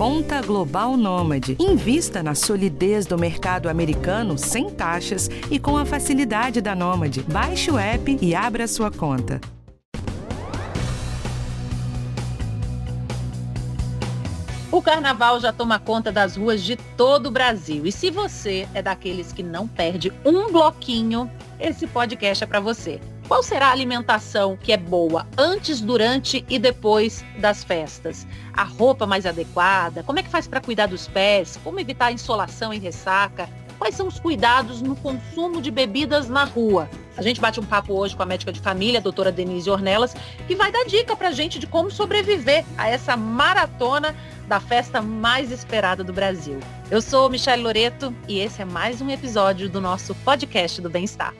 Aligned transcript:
Conta 0.00 0.40
Global 0.40 0.96
Nômade. 0.96 1.58
Invista 1.60 2.22
na 2.22 2.34
solidez 2.34 3.04
do 3.04 3.18
mercado 3.18 3.68
americano 3.68 4.38
sem 4.38 4.70
taxas 4.70 5.28
e 5.50 5.58
com 5.58 5.76
a 5.76 5.84
facilidade 5.84 6.62
da 6.62 6.74
Nômade. 6.74 7.20
Baixe 7.30 7.70
o 7.70 7.78
app 7.78 8.18
e 8.18 8.34
abra 8.34 8.66
sua 8.66 8.90
conta. 8.90 9.38
O 14.72 14.80
carnaval 14.80 15.38
já 15.38 15.52
toma 15.52 15.78
conta 15.78 16.10
das 16.10 16.34
ruas 16.34 16.62
de 16.62 16.76
todo 16.96 17.26
o 17.26 17.30
Brasil. 17.30 17.84
E 17.84 17.92
se 17.92 18.10
você 18.10 18.66
é 18.72 18.80
daqueles 18.80 19.34
que 19.34 19.42
não 19.42 19.68
perde 19.68 20.10
um 20.24 20.50
bloquinho, 20.50 21.30
esse 21.60 21.86
podcast 21.86 22.42
é 22.42 22.46
para 22.46 22.58
você. 22.58 22.98
Qual 23.30 23.44
será 23.44 23.68
a 23.68 23.70
alimentação 23.70 24.56
que 24.56 24.72
é 24.72 24.76
boa 24.76 25.24
antes, 25.38 25.80
durante 25.80 26.44
e 26.48 26.58
depois 26.58 27.24
das 27.38 27.62
festas? 27.62 28.26
A 28.52 28.64
roupa 28.64 29.06
mais 29.06 29.24
adequada? 29.24 30.02
Como 30.02 30.18
é 30.18 30.22
que 30.24 30.28
faz 30.28 30.48
para 30.48 30.60
cuidar 30.60 30.86
dos 30.86 31.06
pés? 31.06 31.56
Como 31.62 31.78
evitar 31.78 32.10
insolação 32.10 32.74
e 32.74 32.78
ressaca? 32.78 33.48
Quais 33.78 33.94
são 33.94 34.08
os 34.08 34.18
cuidados 34.18 34.82
no 34.82 34.96
consumo 34.96 35.62
de 35.62 35.70
bebidas 35.70 36.28
na 36.28 36.42
rua? 36.42 36.90
A 37.16 37.22
gente 37.22 37.40
bate 37.40 37.60
um 37.60 37.64
papo 37.64 37.94
hoje 37.94 38.16
com 38.16 38.22
a 38.24 38.26
médica 38.26 38.52
de 38.52 38.58
família, 38.58 38.98
a 38.98 39.02
doutora 39.02 39.30
Denise 39.30 39.70
Ornelas, 39.70 40.12
que 40.48 40.56
vai 40.56 40.72
dar 40.72 40.84
dica 40.86 41.14
pra 41.14 41.30
gente 41.30 41.60
de 41.60 41.68
como 41.68 41.88
sobreviver 41.88 42.64
a 42.76 42.88
essa 42.88 43.16
maratona 43.16 44.12
da 44.48 44.58
festa 44.58 45.00
mais 45.00 45.52
esperada 45.52 46.02
do 46.02 46.12
Brasil. 46.12 46.58
Eu 46.90 47.00
sou 47.00 47.30
Michelle 47.30 47.62
Loreto 47.62 48.12
e 48.26 48.40
esse 48.40 48.60
é 48.60 48.64
mais 48.64 49.00
um 49.00 49.08
episódio 49.08 49.70
do 49.70 49.80
nosso 49.80 50.16
podcast 50.16 50.82
do 50.82 50.90
Bem-Estar. 50.90 51.32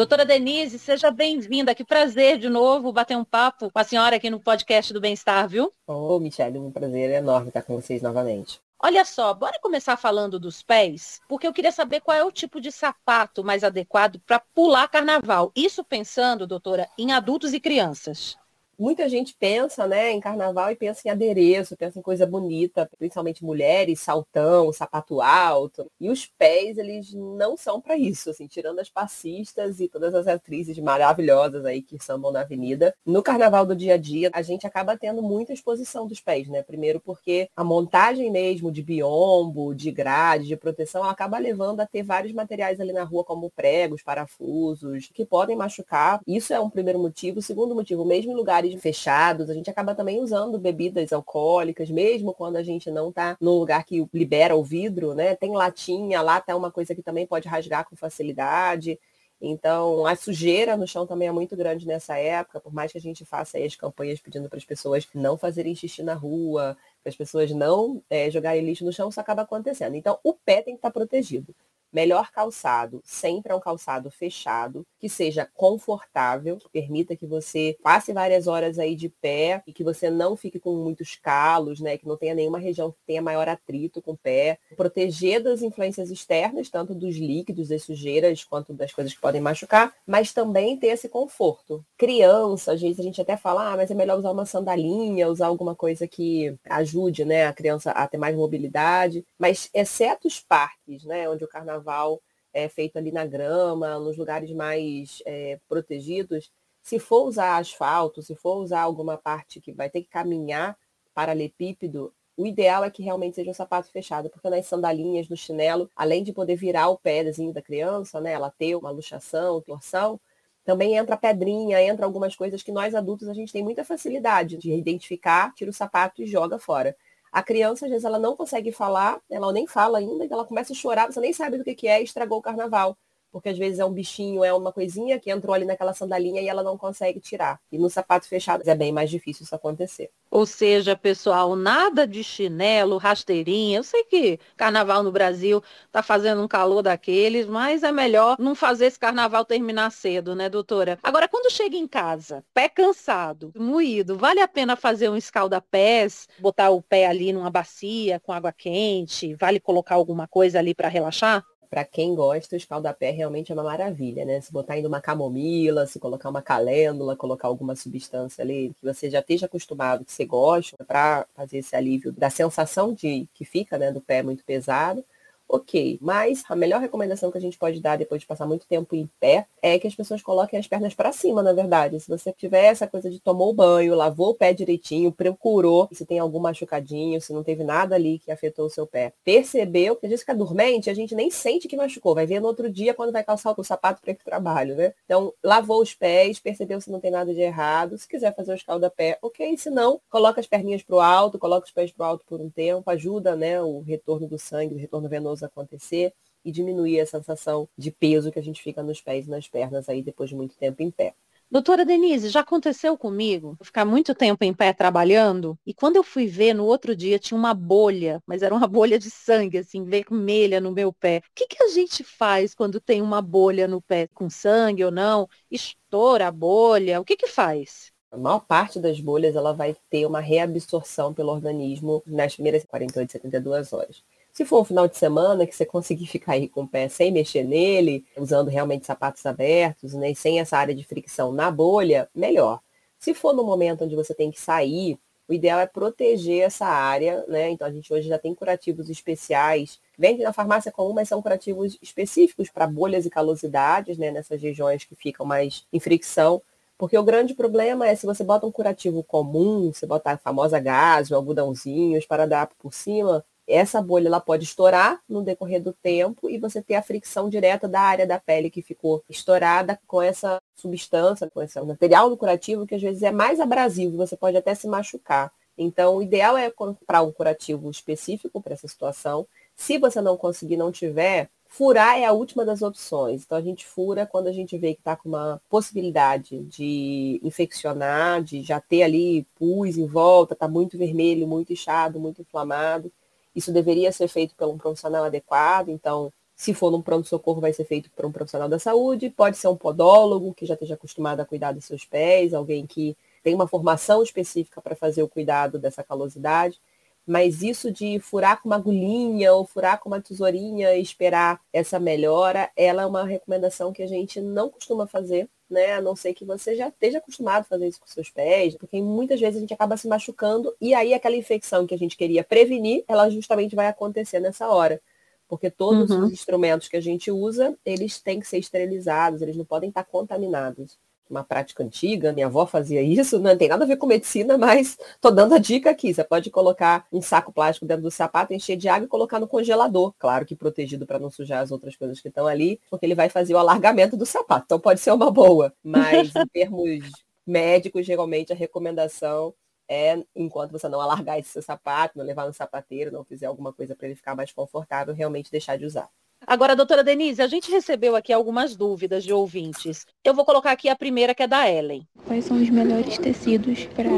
Doutora 0.00 0.24
Denise, 0.24 0.78
seja 0.78 1.10
bem-vinda. 1.10 1.74
Que 1.74 1.84
prazer 1.84 2.38
de 2.38 2.48
novo 2.48 2.90
bater 2.90 3.18
um 3.18 3.22
papo 3.22 3.70
com 3.70 3.78
a 3.78 3.84
senhora 3.84 4.16
aqui 4.16 4.30
no 4.30 4.40
podcast 4.40 4.94
do 4.94 5.00
Bem-Estar, 5.00 5.46
viu? 5.46 5.70
Ô, 5.86 6.16
oh, 6.16 6.18
Michelle, 6.18 6.58
um 6.58 6.70
prazer 6.70 7.10
enorme 7.10 7.48
estar 7.48 7.60
com 7.60 7.78
vocês 7.78 8.00
novamente. 8.00 8.62
Olha 8.82 9.04
só, 9.04 9.34
bora 9.34 9.60
começar 9.60 9.98
falando 9.98 10.40
dos 10.40 10.62
pés, 10.62 11.20
porque 11.28 11.46
eu 11.46 11.52
queria 11.52 11.70
saber 11.70 12.00
qual 12.00 12.16
é 12.16 12.24
o 12.24 12.32
tipo 12.32 12.62
de 12.62 12.72
sapato 12.72 13.44
mais 13.44 13.62
adequado 13.62 14.18
para 14.26 14.40
pular 14.54 14.88
carnaval. 14.88 15.52
Isso 15.54 15.84
pensando, 15.84 16.46
doutora, 16.46 16.88
em 16.96 17.12
adultos 17.12 17.52
e 17.52 17.60
crianças 17.60 18.38
muita 18.80 19.08
gente 19.08 19.36
pensa, 19.38 19.86
né, 19.86 20.10
em 20.10 20.20
carnaval 20.20 20.72
e 20.72 20.76
pensa 20.76 21.02
em 21.06 21.10
adereço, 21.10 21.76
pensa 21.76 21.98
em 21.98 22.02
coisa 22.02 22.26
bonita, 22.26 22.88
principalmente 22.98 23.44
mulheres, 23.44 24.00
saltão, 24.00 24.72
sapato 24.72 25.20
alto. 25.20 25.86
E 26.00 26.08
os 26.08 26.24
pés, 26.26 26.78
eles 26.78 27.12
não 27.12 27.56
são 27.56 27.80
para 27.80 27.96
isso, 27.96 28.30
assim, 28.30 28.46
tirando 28.46 28.78
as 28.78 28.88
passistas 28.88 29.80
e 29.80 29.88
todas 29.88 30.14
as 30.14 30.26
atrizes 30.26 30.78
maravilhosas 30.78 31.64
aí 31.66 31.82
que 31.82 32.02
sambam 32.02 32.32
na 32.32 32.40
avenida. 32.40 32.94
No 33.04 33.22
carnaval 33.22 33.66
do 33.66 33.76
dia 33.76 33.94
a 33.94 33.96
dia, 33.98 34.30
a 34.32 34.40
gente 34.40 34.66
acaba 34.66 34.96
tendo 34.96 35.20
muita 35.22 35.52
exposição 35.52 36.06
dos 36.06 36.20
pés, 36.20 36.48
né? 36.48 36.62
Primeiro 36.62 37.00
porque 37.00 37.48
a 37.54 37.62
montagem 37.62 38.30
mesmo 38.30 38.72
de 38.72 38.82
biombo, 38.82 39.74
de 39.74 39.90
grade, 39.90 40.46
de 40.46 40.56
proteção, 40.56 41.02
ela 41.02 41.12
acaba 41.12 41.38
levando 41.38 41.80
a 41.80 41.86
ter 41.86 42.02
vários 42.02 42.32
materiais 42.32 42.80
ali 42.80 42.92
na 42.92 43.04
rua, 43.04 43.24
como 43.24 43.50
pregos, 43.50 44.02
parafusos, 44.02 45.10
que 45.12 45.26
podem 45.26 45.56
machucar. 45.56 46.20
Isso 46.26 46.54
é 46.54 46.60
um 46.60 46.70
primeiro 46.70 46.98
motivo. 46.98 47.40
O 47.40 47.42
segundo 47.42 47.74
motivo, 47.74 48.04
mesmo 48.04 48.32
em 48.32 48.36
lugares 48.36 48.69
fechados, 48.78 49.50
a 49.50 49.54
gente 49.54 49.70
acaba 49.70 49.94
também 49.94 50.20
usando 50.20 50.58
bebidas 50.58 51.12
alcoólicas, 51.12 51.90
mesmo 51.90 52.34
quando 52.34 52.56
a 52.56 52.62
gente 52.62 52.90
não 52.90 53.10
está 53.10 53.36
num 53.40 53.58
lugar 53.58 53.84
que 53.84 54.06
libera 54.12 54.56
o 54.56 54.64
vidro, 54.64 55.14
né? 55.14 55.34
Tem 55.34 55.52
latinha, 55.52 56.22
lá 56.22 56.40
tá 56.40 56.56
uma 56.56 56.70
coisa 56.70 56.94
que 56.94 57.02
também 57.02 57.26
pode 57.26 57.48
rasgar 57.48 57.88
com 57.88 57.96
facilidade. 57.96 58.98
Então, 59.40 60.04
a 60.04 60.14
sujeira 60.14 60.76
no 60.76 60.86
chão 60.86 61.06
também 61.06 61.28
é 61.28 61.32
muito 61.32 61.56
grande 61.56 61.86
nessa 61.86 62.18
época, 62.18 62.60
por 62.60 62.74
mais 62.74 62.92
que 62.92 62.98
a 62.98 63.00
gente 63.00 63.24
faça 63.24 63.58
as 63.58 63.74
campanhas 63.74 64.20
pedindo 64.20 64.50
para 64.50 64.58
as 64.58 64.64
pessoas 64.64 65.08
não 65.14 65.38
fazerem 65.38 65.74
xixi 65.74 66.02
na 66.02 66.12
rua, 66.12 66.76
para 67.02 67.08
as 67.08 67.16
pessoas 67.16 67.50
não 67.50 68.02
é, 68.10 68.30
jogarem 68.30 68.62
lixo 68.62 68.84
no 68.84 68.92
chão, 68.92 69.08
isso 69.08 69.20
acaba 69.20 69.42
acontecendo. 69.42 69.94
Então, 69.96 70.18
o 70.22 70.34
pé 70.34 70.60
tem 70.60 70.74
que 70.74 70.78
estar 70.78 70.90
tá 70.90 70.92
protegido. 70.92 71.54
Melhor 71.92 72.30
calçado 72.30 73.00
sempre 73.04 73.52
é 73.52 73.54
um 73.54 73.60
calçado 73.60 74.10
fechado, 74.10 74.86
que 74.98 75.08
seja 75.08 75.48
confortável, 75.54 76.56
que 76.56 76.68
permita 76.68 77.16
que 77.16 77.26
você 77.26 77.76
passe 77.82 78.12
várias 78.12 78.46
horas 78.46 78.78
aí 78.78 78.94
de 78.94 79.08
pé 79.08 79.62
e 79.66 79.72
que 79.72 79.82
você 79.82 80.08
não 80.10 80.36
fique 80.36 80.60
com 80.60 80.74
muitos 80.74 81.16
calos, 81.16 81.80
né? 81.80 81.98
Que 81.98 82.06
não 82.06 82.16
tenha 82.16 82.34
nenhuma 82.34 82.58
região 82.58 82.92
que 82.92 82.98
tenha 83.06 83.20
maior 83.20 83.48
atrito 83.48 84.00
com 84.00 84.12
o 84.12 84.16
pé. 84.16 84.58
Proteger 84.76 85.42
das 85.42 85.62
influências 85.62 86.10
externas, 86.10 86.68
tanto 86.68 86.94
dos 86.94 87.16
líquidos, 87.16 87.68
das 87.68 87.82
sujeiras, 87.82 88.44
quanto 88.44 88.72
das 88.72 88.92
coisas 88.92 89.12
que 89.12 89.20
podem 89.20 89.40
machucar, 89.40 89.92
mas 90.06 90.32
também 90.32 90.76
ter 90.76 90.88
esse 90.88 91.08
conforto. 91.08 91.84
Criança, 91.98 92.72
às 92.72 92.80
vezes 92.80 93.00
a 93.00 93.02
gente 93.02 93.20
até 93.20 93.36
fala, 93.36 93.72
ah, 93.72 93.76
mas 93.76 93.90
é 93.90 93.94
melhor 93.94 94.18
usar 94.18 94.30
uma 94.30 94.46
sandalinha, 94.46 95.28
usar 95.28 95.46
alguma 95.46 95.74
coisa 95.74 96.06
que 96.06 96.54
ajude, 96.68 97.24
né, 97.24 97.46
a 97.46 97.52
criança 97.52 97.90
a 97.90 98.06
ter 98.06 98.18
mais 98.18 98.36
mobilidade. 98.36 99.24
Mas 99.38 99.68
exceto 99.74 100.28
os 100.28 100.40
parques, 100.40 101.04
né, 101.04 101.28
onde 101.28 101.44
o 101.44 101.48
carnaval 101.48 101.79
carnaval 101.80 102.22
é, 102.52 102.68
feito 102.68 102.96
ali 102.96 103.10
na 103.10 103.26
grama, 103.26 103.98
nos 103.98 104.16
lugares 104.16 104.50
mais 104.52 105.22
é, 105.24 105.58
protegidos, 105.68 106.50
se 106.82 106.98
for 106.98 107.26
usar 107.26 107.58
asfalto, 107.58 108.22
se 108.22 108.34
for 108.34 108.56
usar 108.56 108.80
alguma 108.80 109.16
parte 109.16 109.60
que 109.60 109.72
vai 109.72 109.90
ter 109.90 110.02
que 110.02 110.08
caminhar 110.08 110.76
paralepípedo, 111.14 112.12
o 112.36 112.46
ideal 112.46 112.84
é 112.84 112.90
que 112.90 113.02
realmente 113.02 113.36
seja 113.36 113.50
um 113.50 113.54
sapato 113.54 113.90
fechado, 113.90 114.30
porque 114.30 114.48
nas 114.48 114.66
sandalinhas, 114.66 115.28
no 115.28 115.36
chinelo, 115.36 115.90
além 115.94 116.24
de 116.24 116.32
poder 116.32 116.56
virar 116.56 116.88
o 116.88 116.96
pézinho 116.96 117.52
da 117.52 117.60
criança, 117.60 118.20
né, 118.20 118.32
ela 118.32 118.50
ter 118.50 118.74
uma 118.76 118.90
luxação, 118.90 119.60
torção, 119.60 120.18
também 120.64 120.96
entra 120.96 121.16
pedrinha, 121.16 121.82
entra 121.82 122.06
algumas 122.06 122.34
coisas 122.34 122.62
que 122.62 122.72
nós 122.72 122.94
adultos 122.94 123.28
a 123.28 123.34
gente 123.34 123.52
tem 123.52 123.62
muita 123.62 123.84
facilidade 123.84 124.56
de 124.56 124.72
identificar, 124.72 125.52
tira 125.54 125.70
o 125.70 125.74
sapato 125.74 126.22
e 126.22 126.26
joga 126.26 126.58
fora. 126.58 126.96
A 127.32 127.42
criança, 127.42 127.86
às 127.86 127.90
vezes, 127.90 128.04
ela 128.04 128.18
não 128.18 128.36
consegue 128.36 128.72
falar, 128.72 129.20
ela 129.30 129.52
nem 129.52 129.66
fala 129.66 129.98
ainda, 129.98 130.26
ela 130.30 130.44
começa 130.46 130.72
a 130.72 130.76
chorar, 130.76 131.10
você 131.12 131.20
nem 131.20 131.32
sabe 131.32 131.58
do 131.58 131.64
que, 131.64 131.74
que 131.74 131.88
é, 131.88 132.02
estragou 132.02 132.38
o 132.38 132.42
carnaval 132.42 132.96
porque 133.30 133.48
às 133.48 133.58
vezes 133.58 133.78
é 133.78 133.84
um 133.84 133.92
bichinho, 133.92 134.44
é 134.44 134.52
uma 134.52 134.72
coisinha 134.72 135.18
que 135.18 135.30
entrou 135.30 135.54
ali 135.54 135.64
naquela 135.64 135.94
sandalinha 135.94 136.40
e 136.40 136.48
ela 136.48 136.62
não 136.62 136.76
consegue 136.76 137.20
tirar. 137.20 137.60
E 137.70 137.78
no 137.78 137.88
sapato 137.88 138.28
fechado 138.28 138.62
é 138.68 138.74
bem 138.74 138.92
mais 138.92 139.10
difícil 139.10 139.44
isso 139.44 139.54
acontecer. 139.54 140.10
Ou 140.30 140.46
seja, 140.46 140.94
pessoal, 140.96 141.56
nada 141.56 142.06
de 142.06 142.22
chinelo, 142.22 142.98
rasteirinha. 142.98 143.78
Eu 143.78 143.82
sei 143.82 144.04
que 144.04 144.38
carnaval 144.56 145.02
no 145.02 145.10
Brasil 145.10 145.62
tá 145.90 146.02
fazendo 146.02 146.42
um 146.42 146.48
calor 146.48 146.82
daqueles, 146.82 147.46
mas 147.46 147.82
é 147.82 147.90
melhor 147.90 148.36
não 148.38 148.54
fazer 148.54 148.86
esse 148.86 148.98
carnaval 148.98 149.44
terminar 149.44 149.90
cedo, 149.90 150.34
né, 150.36 150.48
doutora? 150.48 150.98
Agora, 151.02 151.26
quando 151.26 151.50
chega 151.50 151.76
em 151.76 151.88
casa, 151.88 152.44
pé 152.54 152.68
cansado, 152.68 153.52
moído, 153.56 154.16
vale 154.16 154.40
a 154.40 154.48
pena 154.48 154.76
fazer 154.76 155.08
um 155.08 155.16
escalda-pés, 155.16 156.28
botar 156.38 156.70
o 156.70 156.80
pé 156.80 157.06
ali 157.06 157.32
numa 157.32 157.50
bacia 157.50 158.20
com 158.20 158.32
água 158.32 158.52
quente, 158.52 159.34
vale 159.34 159.58
colocar 159.58 159.96
alguma 159.96 160.28
coisa 160.28 160.58
ali 160.58 160.74
para 160.74 160.88
relaxar? 160.88 161.44
Para 161.70 161.84
quem 161.84 162.14
gosta, 162.14 162.56
o 162.56 162.58
escaldapé 162.58 163.10
realmente 163.12 163.52
é 163.52 163.54
uma 163.54 163.62
maravilha, 163.62 164.24
né? 164.24 164.40
Se 164.40 164.52
botar 164.52 164.74
ainda 164.74 164.88
uma 164.88 165.00
camomila, 165.00 165.86
se 165.86 166.00
colocar 166.00 166.28
uma 166.28 166.42
calêndula, 166.42 167.16
colocar 167.16 167.48
alguma 167.48 167.76
substância 167.76 168.42
ali 168.42 168.74
que 168.80 168.84
você 168.84 169.08
já 169.08 169.20
esteja 169.20 169.46
acostumado, 169.46 170.04
que 170.04 170.12
você 170.12 170.24
gosta, 170.26 170.84
para 170.84 171.26
fazer 171.34 171.58
esse 171.58 171.76
alívio 171.76 172.12
da 172.12 172.28
sensação 172.30 172.92
de 172.92 173.28
que 173.34 173.44
fica, 173.44 173.78
né, 173.78 173.92
do 173.92 174.00
pé 174.00 174.22
muito 174.22 174.44
pesado 174.44 175.04
ok. 175.50 175.98
Mas 176.00 176.44
a 176.48 176.54
melhor 176.54 176.80
recomendação 176.80 177.30
que 177.30 177.38
a 177.38 177.40
gente 177.40 177.58
pode 177.58 177.80
dar 177.80 177.98
depois 177.98 178.20
de 178.20 178.26
passar 178.26 178.46
muito 178.46 178.66
tempo 178.66 178.94
em 178.94 179.08
pé 179.18 179.46
é 179.60 179.78
que 179.78 179.86
as 179.86 179.94
pessoas 179.94 180.22
coloquem 180.22 180.58
as 180.58 180.66
pernas 180.66 180.94
para 180.94 181.12
cima, 181.12 181.42
na 181.42 181.52
verdade. 181.52 181.98
Se 182.00 182.08
você 182.08 182.32
tiver 182.32 182.66
essa 182.66 182.86
coisa 182.86 183.10
de 183.10 183.20
tomou 183.20 183.50
o 183.50 183.54
banho, 183.54 183.94
lavou 183.94 184.30
o 184.30 184.34
pé 184.34 184.52
direitinho, 184.52 185.12
procurou 185.12 185.88
se 185.92 186.06
tem 186.06 186.18
algum 186.18 186.38
machucadinho, 186.38 187.20
se 187.20 187.32
não 187.32 187.42
teve 187.42 187.64
nada 187.64 187.96
ali 187.96 188.18
que 188.18 188.30
afetou 188.30 188.66
o 188.66 188.70
seu 188.70 188.86
pé. 188.86 189.12
Percebeu 189.24 189.96
que 189.96 190.06
a 190.06 190.08
gente 190.08 190.20
fica 190.20 190.34
dormente, 190.34 190.88
a 190.88 190.94
gente 190.94 191.14
nem 191.14 191.30
sente 191.30 191.68
que 191.68 191.76
machucou. 191.76 192.14
Vai 192.14 192.26
ver 192.26 192.40
no 192.40 192.46
outro 192.46 192.70
dia 192.70 192.94
quando 192.94 193.12
vai 193.12 193.24
calçar 193.24 193.54
o 193.56 193.64
sapato 193.64 194.00
para 194.00 194.12
ir 194.12 194.14
pro 194.14 194.24
trabalho, 194.24 194.76
né? 194.76 194.94
Então, 195.04 195.34
lavou 195.42 195.82
os 195.82 195.94
pés, 195.94 196.38
percebeu 196.38 196.80
se 196.80 196.90
não 196.90 197.00
tem 197.00 197.10
nada 197.10 197.34
de 197.34 197.40
errado. 197.40 197.98
Se 197.98 198.08
quiser 198.08 198.34
fazer 198.34 198.52
o 198.52 198.54
escalda-pé, 198.54 199.18
ok. 199.20 199.56
Se 199.58 199.68
não, 199.68 200.00
coloca 200.08 200.40
as 200.40 200.46
perninhas 200.46 200.82
pro 200.82 201.00
alto, 201.00 201.38
coloca 201.38 201.66
os 201.66 201.72
pés 201.72 201.90
pro 201.90 202.04
alto 202.04 202.24
por 202.26 202.40
um 202.40 202.48
tempo, 202.48 202.88
ajuda, 202.90 203.34
né, 203.34 203.60
o 203.60 203.80
retorno 203.80 204.26
do 204.26 204.38
sangue, 204.38 204.74
o 204.74 204.78
retorno 204.78 205.08
venoso 205.08 205.39
acontecer 205.42 206.12
e 206.44 206.50
diminuir 206.50 207.00
a 207.00 207.06
sensação 207.06 207.68
de 207.76 207.90
peso 207.90 208.30
que 208.30 208.38
a 208.38 208.42
gente 208.42 208.62
fica 208.62 208.82
nos 208.82 209.00
pés 209.00 209.26
e 209.26 209.30
nas 209.30 209.48
pernas 209.48 209.88
aí 209.88 210.02
depois 210.02 210.30
de 210.30 210.36
muito 210.36 210.56
tempo 210.56 210.82
em 210.82 210.90
pé. 210.90 211.14
Doutora 211.52 211.84
Denise, 211.84 212.28
já 212.28 212.40
aconteceu 212.40 212.96
comigo 212.96 213.58
ficar 213.60 213.84
muito 213.84 214.14
tempo 214.14 214.44
em 214.44 214.54
pé 214.54 214.72
trabalhando 214.72 215.58
e 215.66 215.74
quando 215.74 215.96
eu 215.96 216.04
fui 216.04 216.28
ver 216.28 216.54
no 216.54 216.64
outro 216.64 216.94
dia 216.94 217.18
tinha 217.18 217.36
uma 217.36 217.52
bolha, 217.52 218.22
mas 218.24 218.40
era 218.40 218.54
uma 218.54 218.68
bolha 218.68 219.00
de 219.00 219.10
sangue, 219.10 219.58
assim, 219.58 219.84
vermelha 219.84 220.60
no 220.60 220.70
meu 220.70 220.92
pé. 220.92 221.18
O 221.18 221.30
que, 221.34 221.48
que 221.48 221.62
a 221.64 221.68
gente 221.68 222.04
faz 222.04 222.54
quando 222.54 222.80
tem 222.80 223.02
uma 223.02 223.20
bolha 223.20 223.66
no 223.66 223.82
pé, 223.82 224.06
com 224.14 224.30
sangue 224.30 224.84
ou 224.84 224.92
não? 224.92 225.28
Estoura 225.50 226.28
a 226.28 226.30
bolha? 226.30 227.00
O 227.00 227.04
que 227.04 227.16
que 227.16 227.26
faz? 227.26 227.90
A 228.12 228.16
maior 228.16 228.40
parte 228.46 228.78
das 228.78 229.00
bolhas 229.00 229.34
ela 229.34 229.52
vai 229.52 229.76
ter 229.90 230.06
uma 230.06 230.20
reabsorção 230.20 231.12
pelo 231.12 231.32
organismo 231.32 232.00
nas 232.06 232.34
primeiras 232.34 232.64
48, 232.64 233.10
72 233.10 233.72
horas. 233.72 234.04
Se 234.32 234.44
for 234.44 234.60
um 234.60 234.64
final 234.64 234.86
de 234.88 234.96
semana 234.96 235.46
que 235.46 235.54
você 235.54 235.66
conseguir 235.66 236.06
ficar 236.06 236.32
aí 236.32 236.48
com 236.48 236.62
o 236.62 236.68
pé 236.68 236.88
sem 236.88 237.12
mexer 237.12 237.44
nele, 237.44 238.04
usando 238.16 238.48
realmente 238.48 238.86
sapatos 238.86 239.24
abertos, 239.26 239.94
né, 239.94 240.14
sem 240.14 240.40
essa 240.40 240.56
área 240.56 240.74
de 240.74 240.84
fricção 240.84 241.32
na 241.32 241.50
bolha, 241.50 242.08
melhor. 242.14 242.60
Se 242.98 243.14
for 243.14 243.34
no 243.34 243.44
momento 243.44 243.84
onde 243.84 243.96
você 243.96 244.14
tem 244.14 244.30
que 244.30 244.40
sair, 244.40 244.98
o 245.30 245.32
ideal 245.32 245.60
é 245.60 245.66
proteger 245.66 246.42
essa 246.42 246.66
área, 246.66 247.24
né? 247.28 247.50
Então 247.50 247.66
a 247.66 247.70
gente 247.70 247.92
hoje 247.92 248.08
já 248.08 248.18
tem 248.18 248.34
curativos 248.34 248.90
especiais. 248.90 249.80
Vende 249.96 250.22
na 250.24 250.32
farmácia 250.32 250.72
comum, 250.72 250.92
mas 250.92 251.08
são 251.08 251.22
curativos 251.22 251.78
específicos 251.80 252.50
para 252.50 252.66
bolhas 252.66 253.06
e 253.06 253.10
calosidades, 253.10 253.96
né? 253.96 254.10
Nessas 254.10 254.42
regiões 254.42 254.84
que 254.84 254.96
ficam 254.96 255.24
mais 255.24 255.64
em 255.72 255.78
fricção. 255.78 256.42
Porque 256.76 256.98
o 256.98 257.04
grande 257.04 257.32
problema 257.34 257.86
é 257.86 257.94
se 257.94 258.06
você 258.06 258.24
bota 258.24 258.44
um 258.44 258.50
curativo 258.50 259.04
comum, 259.04 259.72
você 259.72 259.86
bota 259.86 260.12
a 260.12 260.18
famosa 260.18 260.58
gás, 260.58 261.10
o 261.10 261.14
algodãozinho, 261.14 261.96
esparadrapo 261.96 262.56
por 262.58 262.74
cima, 262.74 263.24
essa 263.52 263.82
bolha 263.82 264.08
ela 264.08 264.20
pode 264.20 264.44
estourar 264.44 265.00
no 265.08 265.22
decorrer 265.22 265.62
do 265.62 265.72
tempo 265.72 266.30
e 266.30 266.38
você 266.38 266.62
ter 266.62 266.74
a 266.74 266.82
fricção 266.82 267.28
direta 267.28 267.66
da 267.66 267.80
área 267.80 268.06
da 268.06 268.18
pele 268.18 268.50
que 268.50 268.62
ficou 268.62 269.02
estourada 269.08 269.78
com 269.86 270.00
essa 270.00 270.40
substância, 270.54 271.28
com 271.28 271.42
esse 271.42 271.60
material 271.60 272.08
do 272.08 272.16
curativo, 272.16 272.66
que 272.66 272.74
às 272.74 272.82
vezes 272.82 273.02
é 273.02 273.10
mais 273.10 273.40
abrasivo, 273.40 273.96
você 273.96 274.16
pode 274.16 274.36
até 274.36 274.54
se 274.54 274.66
machucar. 274.68 275.32
Então, 275.56 275.96
o 275.96 276.02
ideal 276.02 276.38
é 276.38 276.50
comprar 276.50 277.02
um 277.02 277.12
curativo 277.12 277.70
específico 277.70 278.40
para 278.40 278.54
essa 278.54 278.66
situação. 278.66 279.26
Se 279.54 279.76
você 279.78 280.00
não 280.00 280.16
conseguir, 280.16 280.56
não 280.56 280.72
tiver, 280.72 281.28
furar 281.46 281.98
é 281.98 282.06
a 282.06 282.12
última 282.12 282.44
das 282.46 282.62
opções. 282.62 283.24
Então, 283.24 283.36
a 283.36 283.42
gente 283.42 283.66
fura 283.66 284.06
quando 284.06 284.28
a 284.28 284.32
gente 284.32 284.56
vê 284.56 284.72
que 284.72 284.80
está 284.80 284.96
com 284.96 285.08
uma 285.08 285.42
possibilidade 285.50 286.38
de 286.44 287.20
infeccionar, 287.22 288.22
de 288.22 288.42
já 288.42 288.60
ter 288.60 288.82
ali 288.84 289.26
pus 289.34 289.76
em 289.76 289.86
volta, 289.86 290.32
está 290.32 290.48
muito 290.48 290.78
vermelho, 290.78 291.26
muito 291.26 291.52
inchado, 291.52 292.00
muito 292.00 292.22
inflamado. 292.22 292.90
Isso 293.34 293.52
deveria 293.52 293.92
ser 293.92 294.08
feito 294.08 294.34
por 294.34 294.48
um 294.48 294.58
profissional 294.58 295.04
adequado, 295.04 295.68
então, 295.68 296.12
se 296.34 296.54
for 296.54 296.70
num 296.70 296.82
pronto-socorro, 296.82 297.40
vai 297.40 297.52
ser 297.52 297.64
feito 297.64 297.90
por 297.90 298.04
um 298.04 298.12
profissional 298.12 298.48
da 298.48 298.58
saúde, 298.58 299.10
pode 299.10 299.36
ser 299.36 299.48
um 299.48 299.56
podólogo 299.56 300.34
que 300.34 300.46
já 300.46 300.54
esteja 300.54 300.74
acostumado 300.74 301.20
a 301.20 301.24
cuidar 301.24 301.52
dos 301.52 301.64
seus 301.64 301.84
pés, 301.84 302.34
alguém 302.34 302.66
que 302.66 302.96
tem 303.22 303.34
uma 303.34 303.46
formação 303.46 304.02
específica 304.02 304.60
para 304.60 304.74
fazer 304.74 305.02
o 305.02 305.08
cuidado 305.08 305.58
dessa 305.58 305.84
calosidade. 305.84 306.60
Mas 307.06 307.42
isso 307.42 307.72
de 307.72 307.98
furar 307.98 308.40
com 308.40 308.48
uma 308.48 308.56
agulhinha 308.56 309.32
ou 309.32 309.44
furar 309.44 309.80
com 309.80 309.88
uma 309.88 310.00
tesourinha 310.00 310.74
e 310.74 310.82
esperar 310.82 311.40
essa 311.52 311.78
melhora, 311.80 312.50
ela 312.56 312.82
é 312.82 312.86
uma 312.86 313.04
recomendação 313.04 313.72
que 313.72 313.82
a 313.82 313.86
gente 313.86 314.20
não 314.20 314.48
costuma 314.48 314.86
fazer 314.86 315.28
né? 315.50 315.74
A 315.74 315.80
não 315.80 315.96
ser 315.96 316.14
que 316.14 316.24
você 316.24 316.54
já 316.56 316.68
esteja 316.68 316.98
acostumado 316.98 317.42
a 317.42 317.44
fazer 317.44 317.68
isso 317.68 317.80
com 317.80 317.86
seus 317.86 318.10
pés, 318.10 318.56
porque 318.56 318.80
muitas 318.80 319.20
vezes 319.20 319.36
a 319.36 319.40
gente 319.40 319.54
acaba 319.54 319.76
se 319.76 319.88
machucando 319.88 320.54
e 320.60 320.74
aí 320.74 320.94
aquela 320.94 321.16
infecção 321.16 321.66
que 321.66 321.74
a 321.74 321.78
gente 321.78 321.96
queria 321.96 322.24
prevenir, 322.24 322.84
ela 322.88 323.08
justamente 323.10 323.56
vai 323.56 323.66
acontecer 323.66 324.20
nessa 324.20 324.48
hora. 324.48 324.80
Porque 325.28 325.50
todos 325.50 325.90
uhum. 325.90 326.06
os 326.06 326.12
instrumentos 326.12 326.68
que 326.68 326.76
a 326.76 326.80
gente 326.80 327.10
usa, 327.10 327.56
eles 327.64 328.00
têm 328.00 328.18
que 328.18 328.26
ser 328.26 328.38
esterilizados, 328.38 329.22
eles 329.22 329.36
não 329.36 329.44
podem 329.44 329.68
estar 329.68 329.84
contaminados 329.84 330.78
uma 331.10 331.24
prática 331.24 331.62
antiga, 331.62 332.12
minha 332.12 332.26
avó 332.26 332.46
fazia 332.46 332.80
isso, 332.82 333.18
não 333.18 333.36
tem 333.36 333.48
nada 333.48 333.64
a 333.64 333.66
ver 333.66 333.76
com 333.76 333.86
medicina, 333.86 334.38
mas 334.38 334.78
tô 335.00 335.10
dando 335.10 335.34
a 335.34 335.38
dica 335.38 335.70
aqui. 335.70 335.92
Você 335.92 336.04
pode 336.04 336.30
colocar 336.30 336.86
um 336.92 337.02
saco 337.02 337.32
plástico 337.32 337.66
dentro 337.66 337.82
do 337.82 337.90
sapato, 337.90 338.32
encher 338.32 338.56
de 338.56 338.68
água 338.68 338.86
e 338.86 338.88
colocar 338.88 339.18
no 339.18 339.28
congelador. 339.28 339.92
Claro 339.98 340.24
que 340.24 340.36
protegido 340.36 340.86
para 340.86 340.98
não 340.98 341.10
sujar 341.10 341.42
as 341.42 341.50
outras 341.50 341.76
coisas 341.76 342.00
que 342.00 342.08
estão 342.08 342.26
ali, 342.26 342.60
porque 342.70 342.86
ele 342.86 342.94
vai 342.94 343.08
fazer 343.08 343.34
o 343.34 343.38
alargamento 343.38 343.96
do 343.96 344.06
sapato. 344.06 344.44
Então 344.46 344.60
pode 344.60 344.80
ser 344.80 344.92
uma 344.92 345.10
boa. 345.10 345.52
Mas 345.62 346.14
em 346.14 346.26
termos 346.32 346.90
médicos, 347.26 347.84
geralmente 347.84 348.32
a 348.32 348.36
recomendação 348.36 349.34
é, 349.70 350.04
enquanto 350.16 350.50
você 350.50 350.68
não 350.68 350.80
alargar 350.80 351.18
esse 351.20 351.30
seu 351.30 351.42
sapato, 351.42 351.96
não 351.96 352.04
levar 352.04 352.26
no 352.26 352.32
sapateiro, 352.34 352.90
não 352.90 353.04
fizer 353.04 353.26
alguma 353.26 353.52
coisa 353.52 353.76
para 353.76 353.86
ele 353.86 353.94
ficar 353.94 354.16
mais 354.16 354.32
confortável, 354.32 354.92
realmente 354.92 355.30
deixar 355.30 355.56
de 355.56 355.64
usar. 355.64 355.88
Agora, 356.26 356.54
doutora 356.54 356.84
Denise, 356.84 357.22
a 357.22 357.26
gente 357.26 357.50
recebeu 357.50 357.96
aqui 357.96 358.12
algumas 358.12 358.54
dúvidas 358.54 359.02
de 359.02 359.12
ouvintes. 359.12 359.86
Eu 360.04 360.14
vou 360.14 360.24
colocar 360.24 360.52
aqui 360.52 360.68
a 360.68 360.76
primeira, 360.76 361.14
que 361.14 361.22
é 361.22 361.26
da 361.26 361.50
Ellen. 361.50 361.86
Quais 362.06 362.26
são 362.26 362.40
os 362.40 362.50
melhores 362.50 362.98
tecidos 362.98 363.64
para 363.74 363.90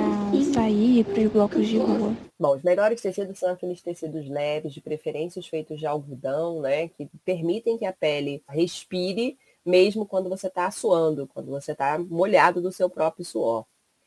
sair 0.55 1.05
para 1.05 1.21
os 1.21 1.33
blocos 1.33 1.67
de 1.67 1.79
rua? 1.79 2.17
Bom, 2.39 2.57
os 2.57 2.63
melhores 2.63 3.01
tecidos 3.01 3.39
são 3.39 3.51
aqueles 3.51 3.83
tecidos 3.83 4.29
leves, 4.29 4.73
de 4.73 4.81
preferência 4.81 5.43
feitos 5.43 5.79
de 5.79 5.87
algodão, 5.87 6.61
né? 6.61 6.89
Que 6.89 7.09
permitem 7.25 7.77
que 7.77 7.85
a 7.85 7.93
pele 7.93 8.43
respire, 8.49 9.37
mesmo 9.67 10.07
quando 10.07 10.31
você 10.31 10.47
está 10.47 10.71
suando, 10.71 11.29
quando 11.35 11.51
você 11.51 11.73
está 11.73 11.99
molhado 11.99 12.63
do 12.63 12.71
seu 12.71 12.89
próprio 12.89 13.25
suor. 13.25 13.65